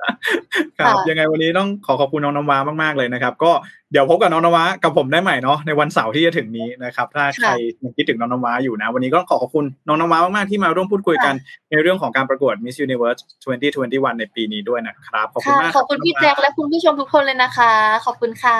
[0.01, 3.53] ๆ ครับ ยังไงวันนี้ต้องขอขอบคุณน้องนวามากๆเลยนะครับ ก็
[3.93, 7.51] เดี๋ยวพบกับน้องนวากับผมได้ใหม่เนาะในวันเสาร์ที่จะถึงนี้นะครับ ถ้าใคร
[7.83, 11.35] ยังคิดถึงน้องนวาอยู่นะ วันนี้ก็ขอขอบคุณน้องนวามากๆที่มาร่วมพูดคุยกัน
[11.71, 13.21] ในเรื่องของการประกวด Miss Universe
[13.65, 17.73] 2021 ในปีนี้ด้วยนะครับ ขอบคุณมากขอบคุณพี่แจ็คและคุณผู้ชมทุกคนเลยนะคะ
[18.05, 18.59] ขอบคุณค่ะ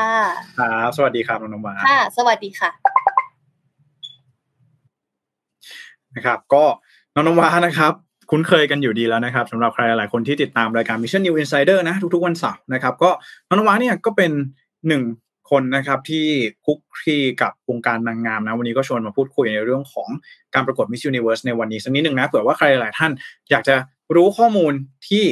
[0.59, 2.71] ครับสวัสดีครับน้องนวาค่ะ สวัสดีค่ะ
[6.15, 6.65] นะครับ ก็
[7.15, 7.95] น้องนวานะครับ
[8.31, 13.11] คุ้นเคยกันอยู่ดีแล้วนะครับสำหรับใครหลายคนที่ติดตามรายการ Mission New Insider นะทุกๆวันเสาร์นะครับก็
[13.49, 14.31] น้องนวาเนี่ยก็เป็น
[14.89, 15.03] หนึ่ง
[15.51, 16.27] คนนะครับที่
[16.65, 20.09] คุกคีกับวงการนางงามนะวันนี้ก็ชวนมาพูดคุยในเรื่องของ
[20.55, 23.13] การประกวด Miss Universe ในวันนี้สักนิดหนึ่งนะเผื่อว่าใครหลายท่าน
[23.51, 23.75] อยากจะ
[24.15, 24.73] รู้ข้อมูล
[25.09, 25.25] ที่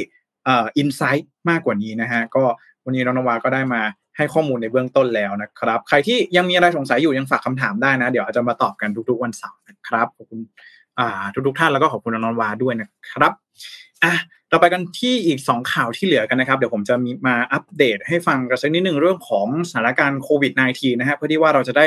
[0.45, 2.43] เอ่ออินไซต์มากกว่านี้นะฮะก็
[2.85, 3.81] วันนี้น้องนวาก็ได้มา
[4.17, 10.39] ให้ข้อมูลในเบื้องต้นแล้วนะครับ ใครที่ยังมีอะไรสงสัยอยู่ยังฝากคำถามได้นะ เดี๋ยวอาจจะมาตอบกันทุกๆวันเสาร์นะครับขอบคุณ
[11.33, 13.31] ทุกทุกท่านแล้วก็ขอบคุณน้องวาด้วยนะครับ
[14.03, 14.13] อะ
[14.49, 21.85] เราไปกันที่อีก 2 ข่าวที่เหลือกันนะครับ เดี๋ยวผมจะมีมาอัปเดตให้ฟังกันสักนิดหนึ่งเรื่องของสถานการณ์โควิด -19 นะฮะเพื่อที่ว่าเราจะได้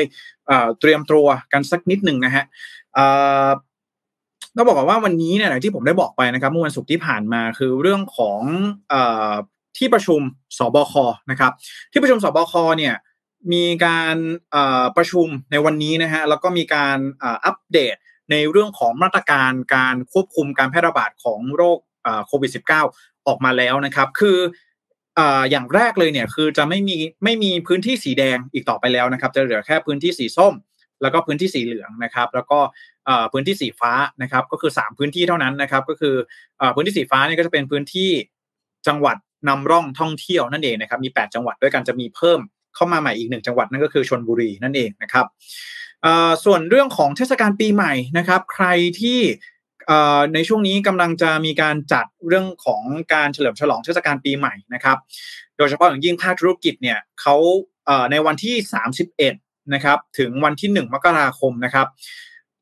[0.80, 2.44] เตรียมตัวกันสักนิดหนึ่งนะฮะ
[4.56, 8.40] ต้องบอกว่าวันนี้เนี่ยที่ผมได้บอกไปนะครับเมื่อวันศุกร์ที่ผ่านมาคือเรื่องของ
[9.78, 10.20] ที่ประชุม
[10.58, 10.94] สบค
[11.30, 11.52] นะครับ
[11.92, 12.94] ที่ประชุมสบคเนี่ย
[13.52, 14.16] มีการ
[14.96, 17.96] ประชุมในวันนี้นะฮะแล้วก็มีการอัปเดต
[18.30, 21.78] ในเรื่องของมาตรการการควบคุมการแพร่ระบาดของโรค
[22.26, 24.38] โควิด -19 ออกมาแล้วนะครับ คือ
[25.50, 30.54] อย่างแรกเลยเนี่ยคือจะไม่มีไม่มีพื้นที่สีแดงอีกต่อไปแล้วนะครับ จะเหลือแค่พื้นที่สีส้ม
[31.02, 32.58] แล้วก็พื้นที่สีเหลืองนะครับ แล้วก็
[33.32, 36.14] พื้นที่สีฟ้านะครับ ก็คือ 3 พื้นที่เท่านั้นนะครับ ก็คือ
[36.74, 38.10] พื้นที่สีฟ้านี่ก็จะเป็นพื้นที่
[38.86, 39.16] จังหวัด
[39.48, 42.40] นำร่องท่องเที่ยวนั่นเองนะครับ มี 8 จังหวัดด้วยกันจะมีเพิ่ม
[42.74, 45.26] เข้ามาใหม่อีกหนึ่งจังหวัดนั่นก็คือชนบุรีนั่นเองนะครับ
[46.44, 48.66] ส่วนเรื่องของเทศกาลปีใหม่นะครับ ใคร
[49.00, 49.20] ที่
[50.34, 52.82] ในช่วงนี้กำลังจะมีการจัดเรื่องของ
[53.14, 54.98] การเฉลิมฉลองเทศกาลปีใหม่นะครับ
[55.56, 57.36] โดยเฉพาะอย่างยิ่งภาคธุรกิจเนี่ยเขา
[58.10, 58.54] ในวันที่
[59.14, 61.86] 31นะครับถึงวันที่ 1 มกราคมนะครับ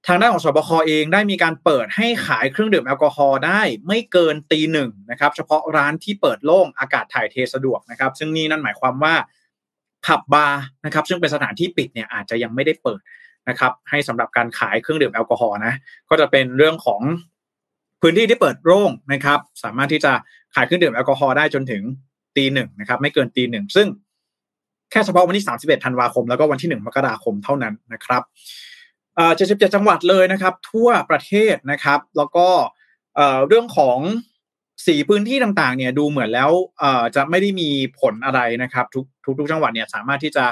[0.07, 9.15] ทางด้านของสบคเองได้มีการเปิดให้ขายเครื่องดื่มแอลกอฮอล์ได้ไม่เกินตีหนึ่งนะครับ เฉพาะร้านที่เปิดโล่งอากาศถ่ายเทสะดวกนะครับ ซึ่งนี่นั่นหมายความว่า
[10.07, 13.01] ผับบาร์นะครับซึ่งเป็นสถานที่ปิดเนี่ยอาจจะยังไม่ได้เปิด
[13.49, 15.75] นะครับให้สำหรับการขายเครื่องดื่มแอลกอฮอล์นะ
[16.11, 17.01] ก็จะเป็นเรื่องของ
[18.01, 20.13] พื้นที่ที่เปิดโล่งนะครับ สามารถที่จะ
[20.55, 21.83] ขายเครื่องดื่มแอลกอฮอล์ได้จนถึง
[22.37, 23.87] ตีหนึ่งนะครับ ไม่เกินตีหนึ่งซึ่ง
[24.91, 28.23] แค่เฉพาะวันที่ 31 ธันวาคม แล้วก็วันที่ 1 มกราคมเท่านั้นนะครับ
[29.17, 32.47] เอ่อ77จังหวัดเลยนะครับ ทั่วประเทศนะครับ แล้วก็
[33.17, 33.99] เอ่อเรื่องของ
[34.87, 37.69] สีพื้นที่ต่างๆ เนี่ยดูเหมือนแล้วเอ่อจะไม่ได้มี
[38.01, 40.45] ผลอะไรนะครับ ทุกทุกจังหวัดเนี่ยสามารถที่จะ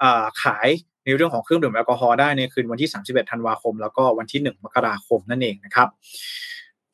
[0.00, 0.68] เอ่อขาย
[1.08, 5.88] ในเรื่องของเครื่องดื่มแอลกอฮอล์ได้ในคืนวันที่ 31 ธันวาคม แล้วก็วันที่ 1 มกราคมนั่นเองนะครับ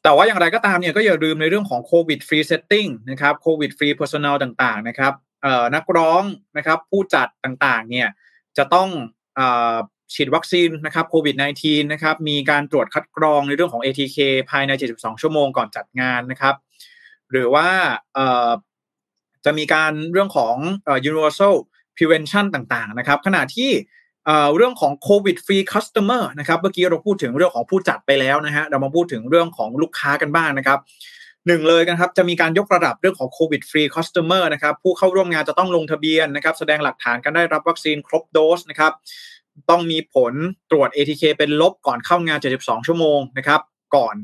[0.02, 5.12] แต่ว่าอย่างไรก็ตามเนี่ยก็อย่าลืมในเรื่องของ COVID Free Setting นะครับ COVID Free Personnel ต่างๆนะครับ
[5.74, 6.22] นักร้อง
[6.56, 8.08] นะครับผู้จัดต่างๆเนี่ย
[8.58, 8.88] จะต้อง
[10.14, 14.18] ฉีดวัคซีนนะครับโควิด -19 นะครับมีการตรวจคัดกรองในเรื่องของ ATK
[14.50, 16.54] ภายใน 72 ชั่วโมงก่อนจัดงานนะครับ
[17.30, 17.68] หรือว่า
[19.44, 20.56] จะมีการเรื่องของ
[21.10, 21.54] universal
[21.96, 23.70] prevention ต่างๆนะครับขณะที่
[24.56, 30.78] เรื่องของ COVID Free Customer นะครับเมื่อกี้เราพูดถึงเรื่องของผู้จัดไปแล้วนะฮะเรามาพูดถึงเรื่องของลูกค้ากันบ้างนะครับ
[31.46, 38.92] หนึ่งเลยนะครับจะมีการยกระดับเรื่องของ COVID Free Customer นะครับผู้เข้าร่วมงานจะต้องลงทะเบียนนะครับ แสดงหลักฐานการได้รับวัคซีนครบโดสนะครับ
[39.70, 40.32] ต้องมีผล
[40.70, 43.60] ตรวจ ATK เป็นลบก่อนเข้างาน 72 ชั่วโมงนะครับ
[43.96, 44.16] ก่อน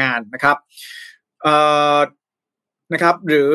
[0.00, 0.56] งานนะครับ
[1.42, 1.54] เอ่
[1.96, 1.98] อ
[2.92, 3.52] นะครับ หรือ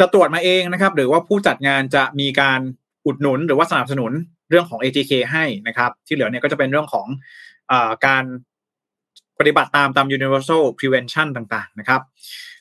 [0.00, 2.60] จะตรวจมาเองนะครับ หรือว่าผู้จัดงานจะมีการ
[3.06, 4.12] อุดหนุนหรือว่าสนับสนุน
[4.50, 7.06] เรื่องของ ATK ให้นะครับ ที่เหลือเนี่ยก็จะเป็นเรื่องของ
[7.70, 7.74] อ
[8.06, 8.24] การ
[9.38, 12.00] ปฏิบัติตามตาม universal prevention ต่างๆ นะครับ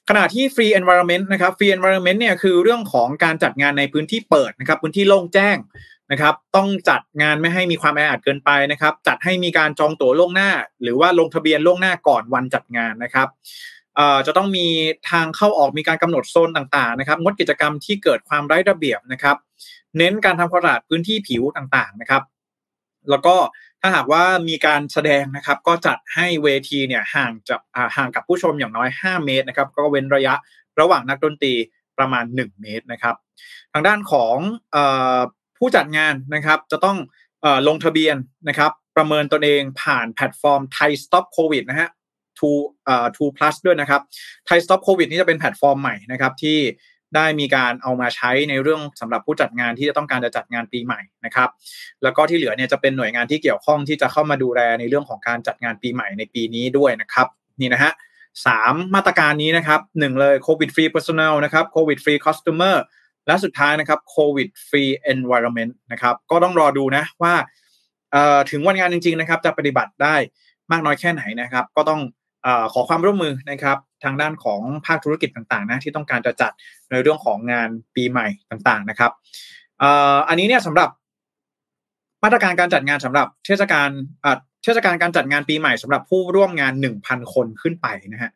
[0.10, 5.58] ขณะที่ free environment นะครับ free environment เนี่ยคือเรื่องของการจัดงานในพื้นที่เปิดนะครับ พื้นที่โล่งแจ้ง
[6.12, 10.50] นะครับ ต้องจัดงานไม่ให้มีความแออัดเกินไปนะครับ จัดให้มีการจองตั๋วล่วงหน้า
[10.84, 13.28] หรือว่าลงทะเบียนล่วงหน้าก่อนวันจัดงานนะครับ
[14.28, 14.68] จะต้องมี
[15.12, 19.38] ทางเข้าออกมีการกำหนดโซนต่างๆนะครับงดกิจกรรมที่เกิดความไร้ระเบียบนะครับ
[19.98, 22.24] เน้นการทำความสะอาดพื้นที่ผิวต่างๆนะครับ
[23.10, 23.36] แล้วก็
[23.82, 27.62] ถ้าหากว่ามีการแสดงนะครับ ก็จัดให้เวทีเนี่ยห่างจาก
[27.96, 30.34] ห่างกับผู้ชมอย่างน้อย 5 เมตรนะครับ ก็เว้นระยะ
[30.80, 31.54] ระหว่างนักดนตรี
[31.98, 33.16] ประมาณ 1 เมตรนะครับ
[33.74, 34.36] ทางด้านของ
[35.58, 36.98] ผู้จัดงานนะครับ จะต้อง
[37.68, 38.16] ลงทะเบียน
[38.48, 41.90] นะครับ ประเมินตนเองผ่านแพลตฟอร์ม Thai Stop COVID นะฮะ
[42.42, 42.52] two
[42.86, 44.02] เอ่อ two plus ด้วยนะครับ
[44.46, 46.60] Thai Stop COVID นี่จะเป็นแพลตฟอร์มใหม่นะครับที่
[47.16, 51.50] ได้มีการเอามาใช้ในเรื่องสำหรับผู้จัดงานที่จะต้องการจะจัดงานปีใหม่นะครับ
[52.04, 57.28] แล้วก็ที่เหลือเนี่ยจะเป็นหน่วยงานที่เกี่ยวข้องที่จะเข้ามาดูแลในเรื่องของการจัดงานปีใหม่ในปีนี้ด้วยนะครับ
[57.62, 57.92] นี่นะฮะ
[58.46, 62.84] สามมาตรการนี้นะครับหนึ่งเลย COVID Free Personnel นะครับ COVID Free Customer
[63.28, 67.34] และสุดท้ายนะครับโควิดฟรีเอนไวรอนเมนต์นะครับก็ต้องรอดูนะว่า
[68.52, 70.16] ถึงวันงานจริง ๆ นะครับ จะปฏิบัติได้
[70.72, 72.02] มากน้อยแค่ไหนนะครับ ก็ต้อง
[72.74, 76.52] ขอความร่วมมือนะครับทางด้านของภาคธุรกิจต่างๆนะที่ต้องการจะจัด
[76.90, 79.12] ในเรื่องของงานปีใหม่ต่างๆนะครับ
[80.28, 80.90] อันนี้เนี่ยสำหรับ
[82.24, 83.90] มาตรการการจัดงานสำหรับเทศกาล
[84.64, 86.74] เทศกาลการจัดงานปีใหม่สำหรับผู้ร่วมงาน
[87.04, 88.32] 1,000คนขึ้นไปนะฮะ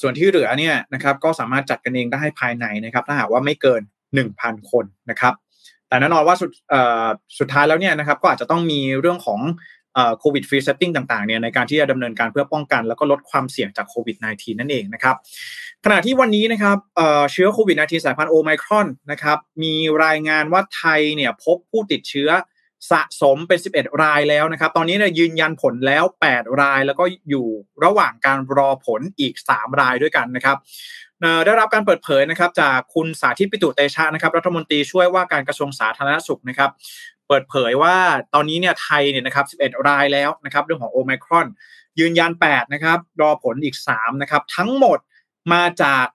[0.00, 3.82] ส่วนที่เหลือเนี่ยนะครับก็สามารถจัดกันเองได้ภายในนะครับ ถ้าหากว่าไม่เกิน
[4.26, 5.34] 1,000คนนะครับ
[5.88, 6.50] แต่แน่นอนว่าสุด
[7.38, 9.40] สุดท้ายแล้วเนี่ยนะครับ ก็อาจจะต้องมีเรื่องของ
[10.18, 15.16] COVID Free Setting ต่างๆเนี่ยในการที่จะดำเนินการเพื่อป้องกัน แล้วก็ลดความเสี่ยงจากโควิด -19 นั่นเองนะครับ
[15.84, 16.76] ขณะที่วันนี้นะครับ
[17.32, 19.74] เชื้อโควิด -19 สายพันธุ์โอไมครอนนะครับมี
[20.04, 22.30] รายงานว่าไทยเนี่ยพบผู้ติดเชื้อ
[22.90, 27.46] สะสมเป็น 11 รายแล้วนะครับ ตอนนี้เนี่ยยืนยันผลแล้ว 8 ราย แล้วก็อยู่
[27.84, 30.56] ระหว่างการรอผลอีก 3 รายด้วยกันนะครับ
[31.46, 36.70] ได้รับการเปิดเผยนะครับจากคุณสาธิตปิตุเตชะนะครับ รัฐมนตรีช่วยว่าการกระทรวงสาธารณสุขนะครับ
[37.30, 37.96] เปิดเผยว่า
[38.34, 41.46] ตอนนี้เนี่ยไทยเนี่ยนะครับ 11 รายแล้วนะครับเรื่องของโอมครอน
[42.00, 44.98] ยืนยัน 8 นะครับ รอผลอีก 3 นะครับ ทั้งหมด
[45.52, 46.06] มาจาก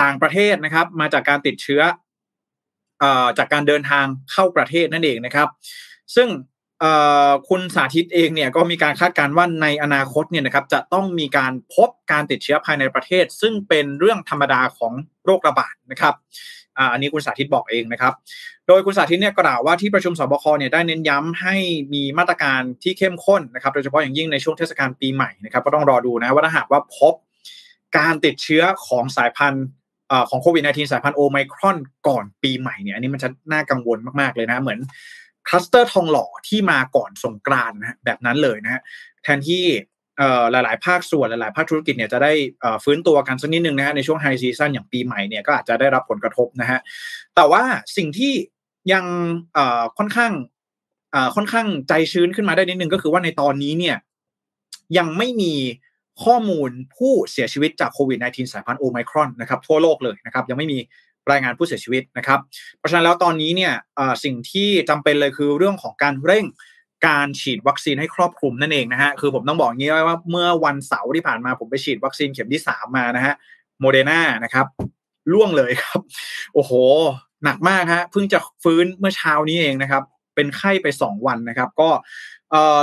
[0.00, 1.82] ต่างประเทศนะครับ มาจากการติดเชื้อ
[3.38, 5.48] จากการเดินทางเข้าประเทศนั่นเองนะครับ
[6.14, 6.28] ซึ่ง
[7.48, 14.92] คุณสาธิตเองเนี่ยก็มีการคาดการณ์ว่าในอนาคตเนี่ยนะครับจะต้องมีการพบการติดเชื้อภายในประเทศ ซึ่งเป็นเรื่องธรรมดาของ
[15.24, 16.14] โรคระบาดนะครับ
[16.92, 18.12] อันนี้คุณสาธิตบอกเองนะครับ
[18.68, 21.56] โดยคุณสาธิตเนี่ยกล่าวว่าที่ประชุมสบคเนี่ยได้เน้นย้ำให้
[21.94, 27.14] มีมาตรการที่เข้มข้นนะครับ โดยเฉพาะอย่างยิ่งในช่วงเทศกาลปีใหม่นะครับ ก็ต้องรอดูนะว่าถ้าหากว่าพบ
[27.98, 29.66] การติดเชื้อของสายพันธุ์
[30.30, 34.78] ของโควิด -19 สายพันธุ์โอไมครอนก่อนปีใหม่เนี่ยอันนี้มันจะน่ากังวลมากๆเลยนะเหมือน
[35.48, 38.80] คลัสเตอร์ทองหล่อที่มาก่อนสงกรานต์นะแบบนั้นเลยนะ
[39.22, 39.64] แทนที่
[40.52, 42.32] หลาย ๆ ภาคส่วนหลาย ๆ ภาคธุรกิจเนี่ยจะได้
[42.84, 46.78] ฟื้นตัวกันสักนิดนึงนะฮะในช่วง high season อย่างปีใหม่เนี่ยก็อาจจะได้รับผลกระทบนะฮะ
[47.36, 47.62] แต่ว่า
[47.96, 48.32] สิ่งที่
[48.92, 49.04] ยัง
[49.98, 50.32] ค่อนข้าง
[51.36, 53.96] ค่อนข้างใจชื้นขึ้นมาได้นิดนึงก็คือว่าในตอนนี้เนี่ย
[54.98, 55.52] ยังไม่มี
[56.24, 60.78] ข้อมูลผู้เสียชีวิตจากโควิด -19 สายพันธุ์โอไมครอนนะครับทั่วโลกเลยนะครับยังไม่มี
[61.30, 62.40] รายงานผู้เสียชีวิตนะครับ
[62.78, 63.72] เพราะฉะนั้นแล้วตอนนี้เนี่ย
[64.24, 66.44] สิ่งที่จำเป็นเลยคือเรื่องของการเร่ง
[67.06, 73.34] การฉีดวัคซีนให้ครอบคลุมนั่นเองนะฮะคือผมต้องบอกงี้ว่าเมื่อวันเสาร์ที่ผ่านมาผมไปฉีดวัคซีนเข็มที่สามมานะฮะ
[73.80, 74.66] โมเดอร์นานะครับ
[75.32, 76.00] ล่วงเลยครับ
[76.54, 76.72] โอ้โห
[77.44, 80.02] หนักมากฮะเพิ่งจะฟื้นเมื่อเช้านี้เองนะครับ
[80.34, 81.88] เป็นไข้ไปสองวันนะครับ ก็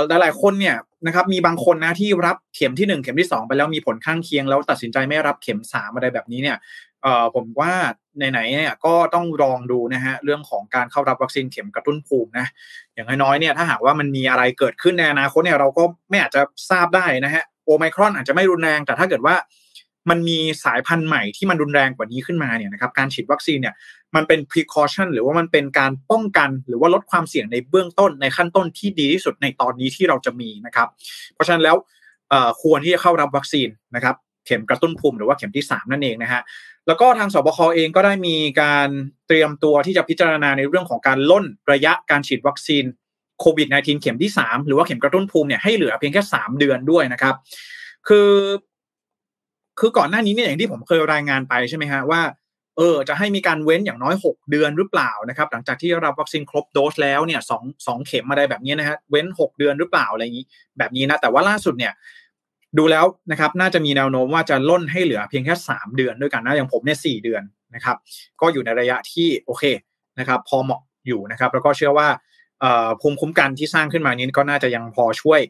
[0.08, 6.56] หลายๆคนเนี่ยนะครับมีบางคนนะที่รับเข็มที่หนึ่งเข็มที่สองไปแล้วมีผลข้างเคียงแล้วตัดสินใจไม่รับเข็มสามอะไรแบบนี้เนี่ย
[7.02, 7.72] เอ่อผมว่า
[8.16, 12.46] ไหนๆเนี่ยก็ต้องลองดูนะฮะเรื่องของการเข้ารับวัคซีนเข็มกระตุ้นภูมินะ
[12.94, 19.36] อย่างน้อยๆเนี่ยถ้าหากว่ามันมีอะไรเกิดขึ้นในอนาคตเนี่ยเราก็ไม่อาจจะทราบได้นะฮะโอไมครอนอาจจะไม่รุนแรงแต่ถ้าเกิดว่า
[20.10, 23.74] มันมีสายพันธุ์ใหม่ที่มันรุนแรงกว่านี้ขึ้นมาเนี่ยนะครับการฉีดวัคซีนเนี่ย
[24.14, 30.88] มันเป็น precaution หรือว่ามันเป็นการป้องกัน หรือว่าลดความเสี่ยงในเบื้องต้นในขั้นต้นที่ดีที่สุดในตอนนี้ที่เราจะมีนะครับ
[31.34, 31.76] เพราะฉะนั้นแล้ว
[32.62, 34.14] ควรที่จะเข้ารับวัคซีนนะครับ
[34.46, 36.42] เข็มกระตุ้นภูมิหรือว่าเข็มที่ 3 นั่นเองนะฮะ
[36.86, 38.88] แล้วก็ทางสบคเองก็ได้มีการ
[39.26, 42.84] เตรียมตัวที่จะพิจารณาในเรื่องของการล่นระยะการฉีดวัคซีน
[43.40, 47.34] โควิด -19 เข็มที่ 3 หรือว่าเข็มกระตุ้นภูมิเนี่ยให้เหลือเพียงแค่ 3 เดือนด้วยนะครับ
[48.08, 48.30] คือ
[49.80, 52.22] คือก่อนหน้านี้เนี่ยอย่างที่ผมเคยรายงานไปใช่ไหมฮะว่า
[52.78, 60.46] เออจะให้มีการเว้นอย่างน้อย 6 เดือนหรือเปล่านะครับ หลังจากที่รับวัคซีนครบโดสแล้วเนี่ยสองสองเข็มอะไรแบบนี้นะฮะเว้น 6 เดือนหรือเปล่าอะไรอย่างนี้
[60.78, 61.92] แบบนี้นะแต่ว่าล่าสุดเนี่ย
[62.78, 67.42] ดูแล้วนะครับน่าจะมีแนวโน้มว่าจะล่นให้เหลือเพียงแค่ 3 เดือนด้วยกันนะอย่างผมเนี่ยสเดือน
[67.74, 67.96] นะครับ
[68.40, 69.64] ก็อยู่ในระยะที่โอเค
[70.18, 72.08] นะครับ พอเหมาะอยู่นะครับ แล้วก็เชื่อว่า
[73.00, 75.40] ภูมิคุ้มกันที่สร้างขึ้นมานี้ก็น่าจะยังพอช่วย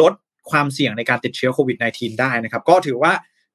[0.00, 0.12] ลด
[0.50, 3.12] ความเสี่ยงในการติดเชื้อโควิด -19 ได้นะครับ ก็ถือว่า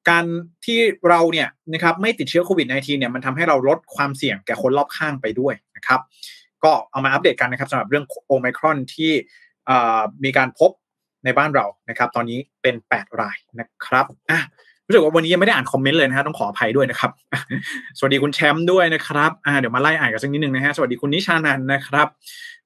[0.08, 0.24] การ
[0.64, 6.00] ที่เราเนี่ยนะครับไม่ติดเชื้อโควิด -19 เนี่ยมันทำให้เราลดความเสี่ยงแก่คนรอบข้างไปด้วยนะครับ
[6.64, 9.12] ก็เอามาอัปเดตกันนะครับสำหรับเรื่องโอไมครอนที่
[10.24, 10.70] มีการพบ
[11.26, 14.40] ในบ้านเรานะครับ ตอนนี้เป็น 8 รายนะครับอะ
[14.86, 17.10] รู้สึกว่าวันนี้ยังไม่ได้อ่านคอมเมนต์เลยนะฮะต้องขออภัยด้วยนะครับ
[17.98, 22.08] สวัสดีคุณแชมป์ด้วยนะครับอ่าเดี๋ยวมาไล่อ่านกันสักนิดนึงนะฮะสวัสดีคุณนิชานันนะครับ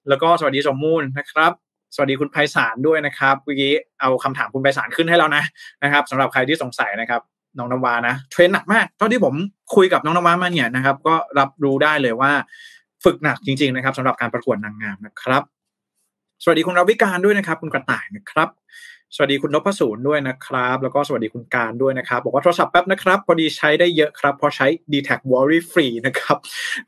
[0.09, 1.53] แล้วก็สวัสดีสมมูลนะครับ
[1.95, 5.45] สวัสดีคุณไพศาลด้วยนะครับเมื่อกี้เอาคำถามคุณไพศาลขึ้นให้แล้วนะ
[5.83, 7.21] นะครับสำหรับใครที่สงสัยนะครับ
[7.59, 9.35] น้องนวานะเทรนหนักมากเท่าที่ผม
[9.75, 12.33] คุยกับน้องนวามาเนี่ยนะครับ ก็รับรู้ได้เลยว่า
[13.05, 15.43] ฝึกหนักจริง ๆ นะครับสำหรับการประกวดนางงามนะครับ
[16.43, 18.49] สวัสดีคุณราวิการด้วยนะครับ คุณกระต่ายนะครับ
[19.15, 26.37] สวัสดีคุณนพสูรด้วยนะครับ แล้วก็สวัสดีคุณการด้วยนะครับ บอกว่าโทรศัพท์แป๊บนะครับ พอดีใช้ได้เยอะครับเพราะใช้ d t แท Worry Free นะครับ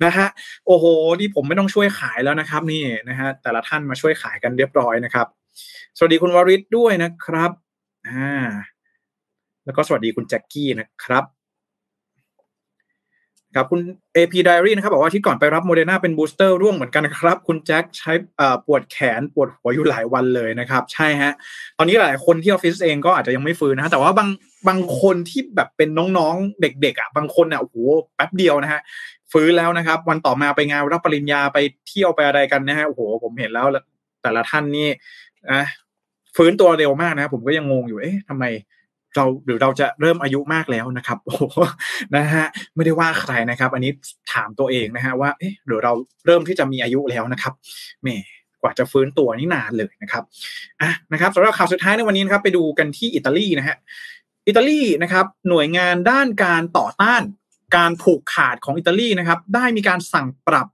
[0.04, 0.26] นะฮะ
[0.66, 0.84] โอ้โห
[1.20, 5.26] นี่ผมไม่ต้องช่วยขายแล้วนะครับ นี่นะฮะแต่ละท่านมาช่วยขายกันเรียบร้อยนะครับ
[5.96, 7.50] สวัสดีคุณวริศด้วยนะครับ
[8.08, 8.34] อ่า
[9.64, 11.24] แล้วก็สวัสดีคุณแจ็คกี้นะครับ
[13.54, 13.80] ครับคุณ
[14.16, 18.12] AP Diary นะครับบอกว่าที่ก่อนไปรับโมเดอร์นาเป็น booster ร่วงเหมือนกันครับ คุณแจ็คใช้
[18.66, 21.32] ปวดแขนปวดหัวอยู่หลายวันเลยนะครับ ใช่ฮะ
[21.78, 24.28] ตอนนี้หลายคนที่ออฟฟิศเองก็อาจจะยังไม่ฟื้นนะแต่ว่าบาง
[24.68, 25.88] บางคนที่แบบเป็น
[26.18, 27.76] น้องๆเด็ก ๆอะบางคนอะโอ้โห
[28.14, 28.80] แป๊บเดียวนะฮะ
[29.32, 33.66] ฟื้นแล้วนะครับ วันต่อมาไปงานรับปริญญาไปเที่ยวไปอะไรกันนะฮะโอ้โหผมเห็นแล้ว
[34.22, 34.88] แต่ละท่านนี่
[35.52, 35.62] นะ
[36.36, 38.44] ฟื้นตัวเร็วมากนะผมก็ยังงงอยู่เอ๊ะทำไม
[39.16, 41.34] เราหรือเราจะเริ่มอายุมากแล้วนะครับโอ้
[42.16, 43.92] นะฮะไม่ได้ว่าใครนะครับ อันนี้
[44.32, 45.92] ถามตัวเองนะฮะว่าเอ๊ะหรือเรา
[46.26, 47.52] เริ่มที่จะมีอายุแล้วนะครับ
[48.02, 48.16] แม่
[48.62, 50.24] กว่าจะฟื้นตัวนี่นานเลยนะครับ
[50.82, 53.76] อะนะครับสำหรับข่าวสุดท้ายในวันนี้นะครับไปดูกันที่อิตาลีนะฮะ
[54.48, 57.22] อิตาลีนะครับหน่วยงานด้านการต่อต้าน
[57.76, 60.66] การผูกขาดของอิตาลีนะครับ ได้มีการสั่งปรับ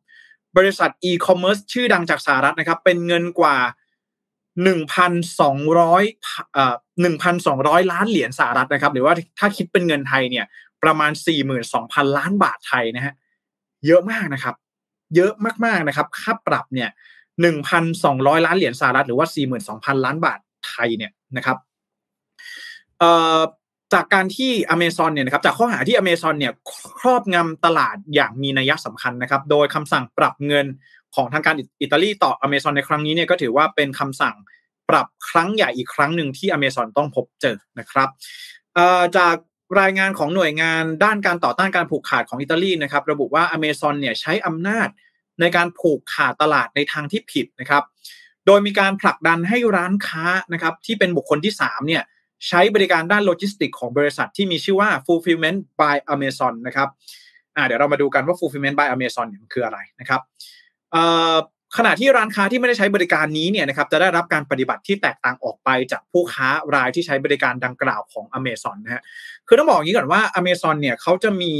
[0.56, 3.56] บริษัทอีคอมเมิร์ซชื่อดังจากสหรัฐนะครับ เป็นเงินกว่า
[4.64, 6.04] หนึ่งพันสองร้อย
[7.02, 10.44] หนึ่งพันสองร้อยล้านเหรียญสหรัฐนะครับ หรือว่าถ้าคิดเป็นเงินไทยเนี่ย
[10.82, 13.14] ประมาณสี่หมื่นสองพันล้านบาทไทยนะฮะ
[13.86, 14.54] เยอะมากนะครับ
[15.16, 15.32] เยอะ
[15.64, 16.90] มากๆนะครับ ค่าปรับเนี่ย
[17.40, 21.56] หนึ่งพันสองร้อยล้านเหรียญสหรัฐหรือว่าสี่หมื่นสองพันล้านบาทไทยเนี่ยนะครับ
[23.92, 26.52] จากการที่อเมซอนเนี่ยนะครับจากข้อหาที่อเมซอนเนี่ย
[26.98, 30.66] ครอบงำตลาดอย่างมีนัยสำคัญนะครับ โดยคำสั่งปรับเงิน
[31.14, 34.36] ของทางการอิตาลีต่ออเมซอนในครั้งนี้เนี่ยก็ถือว่าเป็นคำสั่ง
[34.88, 38.08] ปรับครั้งใหญ่อีกครั้งหนึ่งที่อเมซอนต้องพบเจอนะครับ
[39.16, 39.36] จาก
[39.80, 44.88] รายงานของหน่วยงานด้านการต่อต้านการผูกขาดของอิตาลีนะครับ ระบุว่าอเมซอนเนี่ยใช้อำนาจ
[45.40, 47.82] ในการผูกขาดตลาดในทางที่ผิดนะครับ
[48.46, 52.02] โดยมีการผลักดันให้ร้านค้านะครับที่เป็นบุคคลที่3เนี่ย
[52.48, 56.88] ใช้บริการด้านโลจิสติกของบริษัทที่มีชื่อว่า fulfillment by Amazon นะครับ
[57.66, 60.20] เดี๋ยวเรามาดูกันว่า fulfillment by Amazon เนี่ยมันคืออะไรนะครับ
[61.76, 69.02] ขณะที่ร้านค้าที่ไม่ได้ใช้บริการนี้เนี่ยนะครับจะได้รับการปฏิบัติที่แตกต่างออกไปจากผู้ค้ารายที่ใช้บริการดังกล่าวของ a เม z o n นะฮะ
[69.46, 71.54] คือต้องบอกอย่างนี้ก่อนว่า a เม z o n เนี่ยเขาจะมี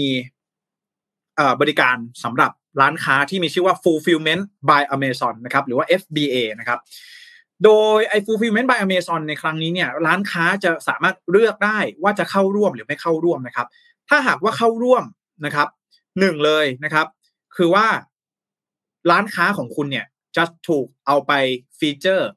[1.60, 6.78] บริการสำหรับร้านค้าที่มีชื่อว่า fulfillment by Amazon นะครับหรือว่า FBA นะครับ
[7.64, 13.66] โดยไอ้ fulfillment by Amazon ในครั้งนี้เนี่ยร้านค้าจะสามารถเลือกได้ว่าจะเข้าร่วมหรือไม่เข้าร่วมนะครับ
[14.08, 15.04] ถ้าหากว่าเข้าร่วม
[15.44, 15.68] นะครับ
[16.20, 17.06] หนึ่งเลยนะครับ
[17.56, 17.86] คือว่า
[19.10, 20.06] ร้านค้าของคุณเนี่ย
[20.36, 21.32] จะถูกเอาไป
[21.78, 22.30] ฟีเจอร์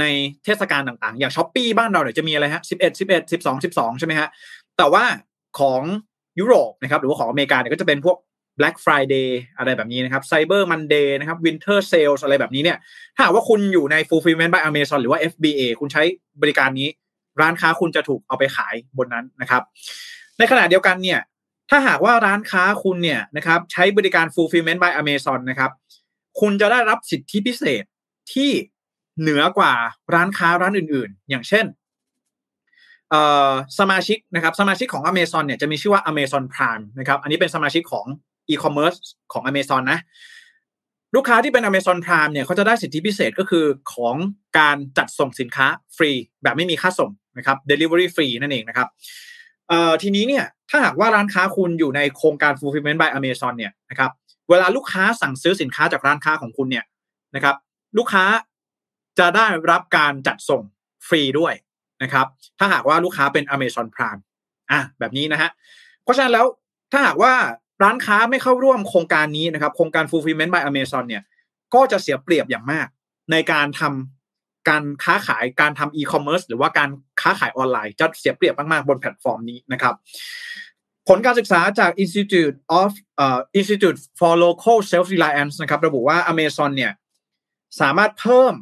[0.00, 0.04] ใน
[0.44, 4.28] เทศกาลต่างๆ อย่างช้อปปีบ้านเราเนี่ยวจะมีอะไรฮะสิบเอ็ดสิบเอ็ดสิบสองสิบสองใช่ไหมฮะ
[4.78, 5.04] แต่ว่า
[5.60, 5.82] ของ
[6.40, 8.16] ยุโรปนะครับหรือว่าของอเมริกาเนี่ยก็จะเป็นพวก
[8.58, 9.28] Black Friday
[9.58, 12.78] อะไรแบบนี้นะครับ Cyber Monday นะครับ Winter Sales อะไรแบบนี้เนี่ย
[13.14, 16.02] ถ้าว่าคุณอยู่ใน Fulfillment by Amazon หรือว่า FBA คุณใช้
[16.42, 16.88] บริการนี้
[17.40, 19.62] ร้านค้าคุณจะถูกเอาไปขายบนนั้นนะครับ
[20.38, 21.20] ในขณะเดียวกันเนี่ย
[21.70, 25.70] ถ้าหากว่าร้านค้าคุณเนี่ยนะครับใช้บริการ Fulfillment by Amazon นะครับ
[26.40, 27.84] คุณจะได้รับสิทธิพิเศษ
[28.32, 28.50] ที่
[29.20, 29.74] เหนือกว่า
[30.14, 31.66] ร้านค้าร้านอื่น ๆ อย่างเช่น
[33.78, 38.06] สมาชิกนะครับสมาชิกของ Amazon เนี่ยจะมีชื่อว่า Amazon Prime นะครับอันนี้เป็นสมาชิกของ
[38.48, 38.98] e-commerce
[39.32, 40.00] ของ Amazon นะ
[41.14, 44.16] ลูกค้าที่เป็น Amazon Prime เนี่ยเขาจะได้สิทธิพิเศษก็คือของ
[44.58, 46.10] การจัดส่งสินค้าฟรี
[46.42, 48.88] แบบไม่มีค่าส่งนะครับ delivery free นั่นเองนะครับ
[50.02, 54.10] ทีนี้เนี่ยถ้าหากว่าร้านค้าคุณอยู่ในโครงการ fulfillment by Amazon เนี่ยนะครับ
[54.50, 56.84] เวลาลูกค้าสั่งซื้อสินค้าจากร้านค้าของคุณเนี่ย
[57.34, 57.56] นะครับ
[57.98, 58.24] ลูกค้า
[59.18, 60.62] จะได้รับการจัดส่ง
[61.08, 61.54] ฟรีด้วย
[62.02, 62.26] นะครับ
[62.58, 64.20] ถ้าหากว่าลูกค้าเป็น Amazon Prime
[64.70, 65.50] อะแบบนี้นะฮะ
[66.02, 66.46] เพราะฉะนั้นแล้ว
[66.92, 67.34] ถ้าหากว่า
[67.82, 71.22] ร้านค้าไม่เข้าร่วมโครงการนี้นะครับ โครงการ Fulfillment by Amazon เนี่ย
[71.74, 72.86] ก็จะเสียเปรียบอย่างมาก
[73.32, 74.15] ในการทำ
[74.68, 76.90] การค้าขายการทำอีคอมเมิร์ซหรือว่าการ
[77.20, 79.94] ค้าขายออนไลน์จะเสียเปรียบมากๆบนแพลตฟอร์มนี้นะครับ
[81.08, 82.90] ผลการศึกษาจาก Institute of
[83.24, 86.92] uh, Institute for Local Self Reliance นะครับระบุว่า Amazon เนี่ย
[87.80, 88.54] สามารถเพิ่ม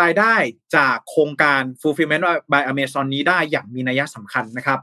[0.00, 0.34] รายได้
[0.76, 4.80] จากโครงการ Fulfillment by Amazon นี้ได้อย่างมีนัยสำคัญนะครับ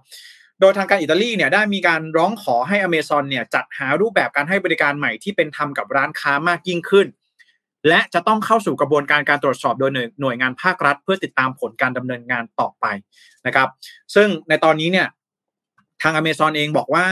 [0.59, 7.07] โดยทางการอิตาลีเนี่ยได้มีการร้องขอให้ Amazon เนี่ยจัดหารูปแบบการให้บริการใหม่ที่เป็นธรรมกับร้านค้ามากยิ่งขึ้น
[7.87, 12.85] และจะต้องเข้าสู่กระบวนการการตรวจสอบโดยหน่วยงานภาครัฐ เพื่อติดตามผลการดำเนินงานต่อไป
[13.45, 13.67] นะครับ
[14.15, 15.07] ซึ่งในตอนนี้เนี่ย
[16.01, 17.05] ทางอเมซอนเองบอกว่า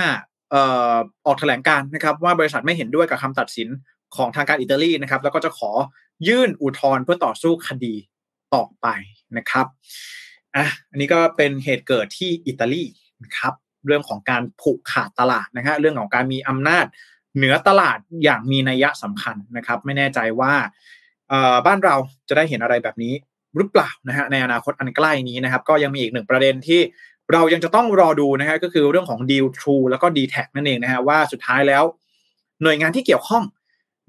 [0.54, 0.56] อ
[0.94, 0.96] อ
[1.26, 3.68] ออกแถลงการนะครับว่าบริษัทไม่เห็นด้วยกับคำตัดสิน
[4.16, 5.72] ของทางการอิตาลีนะครับ แล้วก็จะขอ
[6.28, 7.94] ยื่นอุทธรณ์เพื่อต่อสู้คดี
[8.56, 8.88] ต่อไป
[9.38, 9.66] นะครับ
[10.56, 12.84] อะอันนี้ก็เป็นเหตุเกิดที่อิตาลี
[13.24, 13.54] นะครับ
[13.86, 16.86] เรื่องของการผูกขาดตลาดนะฮะเรื่องของการมีอำนาจ
[17.38, 20.54] เหนือตลาดอย่างมีนัยสำคัญนะครับ ไม่แน่ใจว่า
[21.66, 21.96] บ้านเรา
[22.30, 23.14] จะได้เห็นอะไรแบบนี้
[23.58, 26.82] หรือเปล่านะฮะในอนาคตอันใกล้นี้นะครับ ก็ยังมีอีกหนึ่งประเด็นที่
[27.34, 31.84] เรายังจะต้องรอดูนะฮะก็คือเรื่องของ Deal True แล้วก็ d t แทนั่นเองนะฮะว่าสุดท้ายแล้ว
[32.64, 33.44] หน่วยงานที่เกี่ยวข้อง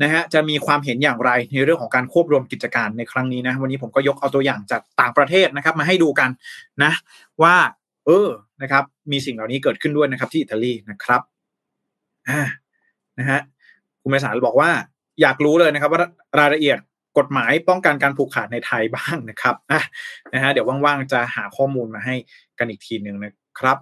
[0.02, 6.30] นะฮะจะมีความเห็นอย่างไรในเรื่องของการควบรวมกิจการในครั้งนี้นะวันนี้ผมก็ยกเอาตัวอย่างจากต่างประเทศนะครับ มาให้ดูกัน
[6.82, 6.92] นะ
[7.42, 7.56] ว่า
[8.06, 8.28] เออ
[8.62, 11.20] นะครับ มีสิ่งเหล่านี้เกิดขึ้นด้วยนะครับ ที่อิตาลีนะครับ
[12.28, 12.40] อ่า
[13.18, 13.40] นะฮะ
[14.02, 14.70] คุณเมษาบอกว่า
[15.20, 16.00] อยากรู้เลยนะครับ ว่า
[16.40, 16.78] รายละเอียด
[17.18, 19.82] กฎหมายป้องกันการผูกขาดในไทยบ้างนะครับอะ
[20.34, 22.14] นะฮะเดี๋ยวว่างๆจะหาข้อมูลมาให้
[22.58, 23.78] กันอีกทีหนึ่งนะครับ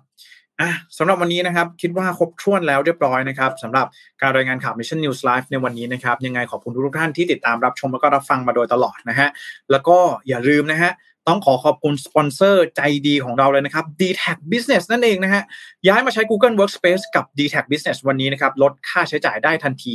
[0.60, 3.86] อะสำหรับวันนี้นะครับ คิดว่าครบถ้วนแล้วเรียบร้อยนะครับสำหรับ
[4.20, 9.28] การรายงานข่าว Mission News Live ในวันนี้นะครับ ยังไงขอบคุณทุกท่านที่ติดตามรับชมแล้วก็รับฟังมาโดยตลอดนะฮะ
[9.70, 9.96] แล้วก็
[10.28, 10.92] อย่าลืมนะฮะ
[11.28, 15.42] ต้องขอขอบคุณสปอนเซอร์ใจดีของเราเลยนะครับ d t a c Business นั่นเองนะฮะ
[15.88, 19.92] ย้ายมาใช้ Google Workspace กับ d t a c Business วันนี้นะครับ ลดค่าใช้จ่ายได้ทันที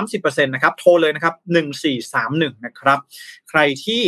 [0.00, 1.34] 30%นะครับ โทรเลยนะครับ
[1.96, 2.98] 1431 นะครับ
[3.50, 4.02] ใครที่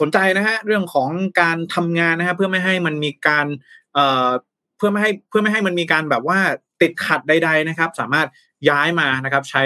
[0.00, 3.46] สนใจนะฮะ เรื่องของการทำงานนะฮะ เพื่อไม่ให้มันมีการ
[4.76, 6.38] เพื่อไม่ให้เพื่อไม่ให้มันมีการแบบว่า
[6.80, 8.28] ติดขัดใด ๆ นะครับ สามารถ
[8.68, 9.62] ย้ายมานะครับใช้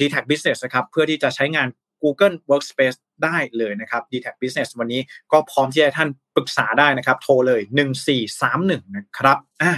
[0.00, 1.68] d t a c Business นะครับ เพื่อที่จะใช้งาน
[2.02, 5.00] Google Workspace ได้เลยนะครับ d t a c Business วันนี้
[5.32, 7.60] ก็พร้อมที่จะท่านปรึกษาได้นะครับ โทรเลย
[8.28, 9.72] 1431 นะครับอะ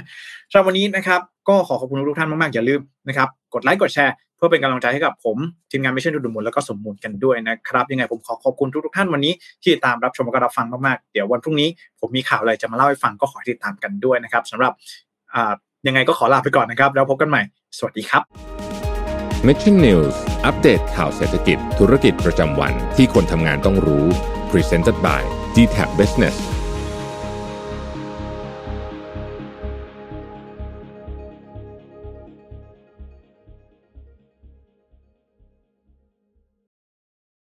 [0.51, 5.36] สำหรับวันนี้นะครับก็ขอขอบคุณทุกท่านมาก ๆ อย่าลืมนะครับกดไลค์กดแชร์เพื่อเป็นกำลังใจให้กับผม
[5.70, 9.32] ทีมงานไม่ใช่ดูดมูลแล้วก็สมมูลกันด้วยนะครับ ยังไงผมขอขอบคุณทุก ๆ ท่านวันนี้
[9.62, 11.68] ที่ตามรับชมและรับฟังมาก ๆ เดี๋ยววันพรุ่งนี้
[12.01, 14.72] ผมมีข่าวอะไรจะมาเล่าให้ฟังก็ขอติดตามกันด้วยนะครับสำหรับ
[15.86, 17.43] ยังไงก็ขอลาไปก่อนนะครับ แล้วพบกันใหม่
[17.78, 18.59] สวัสดีครับ
[19.49, 20.14] Mission News
[20.47, 24.07] อัปเดตข่าวเศรษฐกิจ ธุรกิจประจำวันที่คนทำงานต้องรู้
[24.51, 25.22] Presented by
[25.55, 26.36] d t a c Business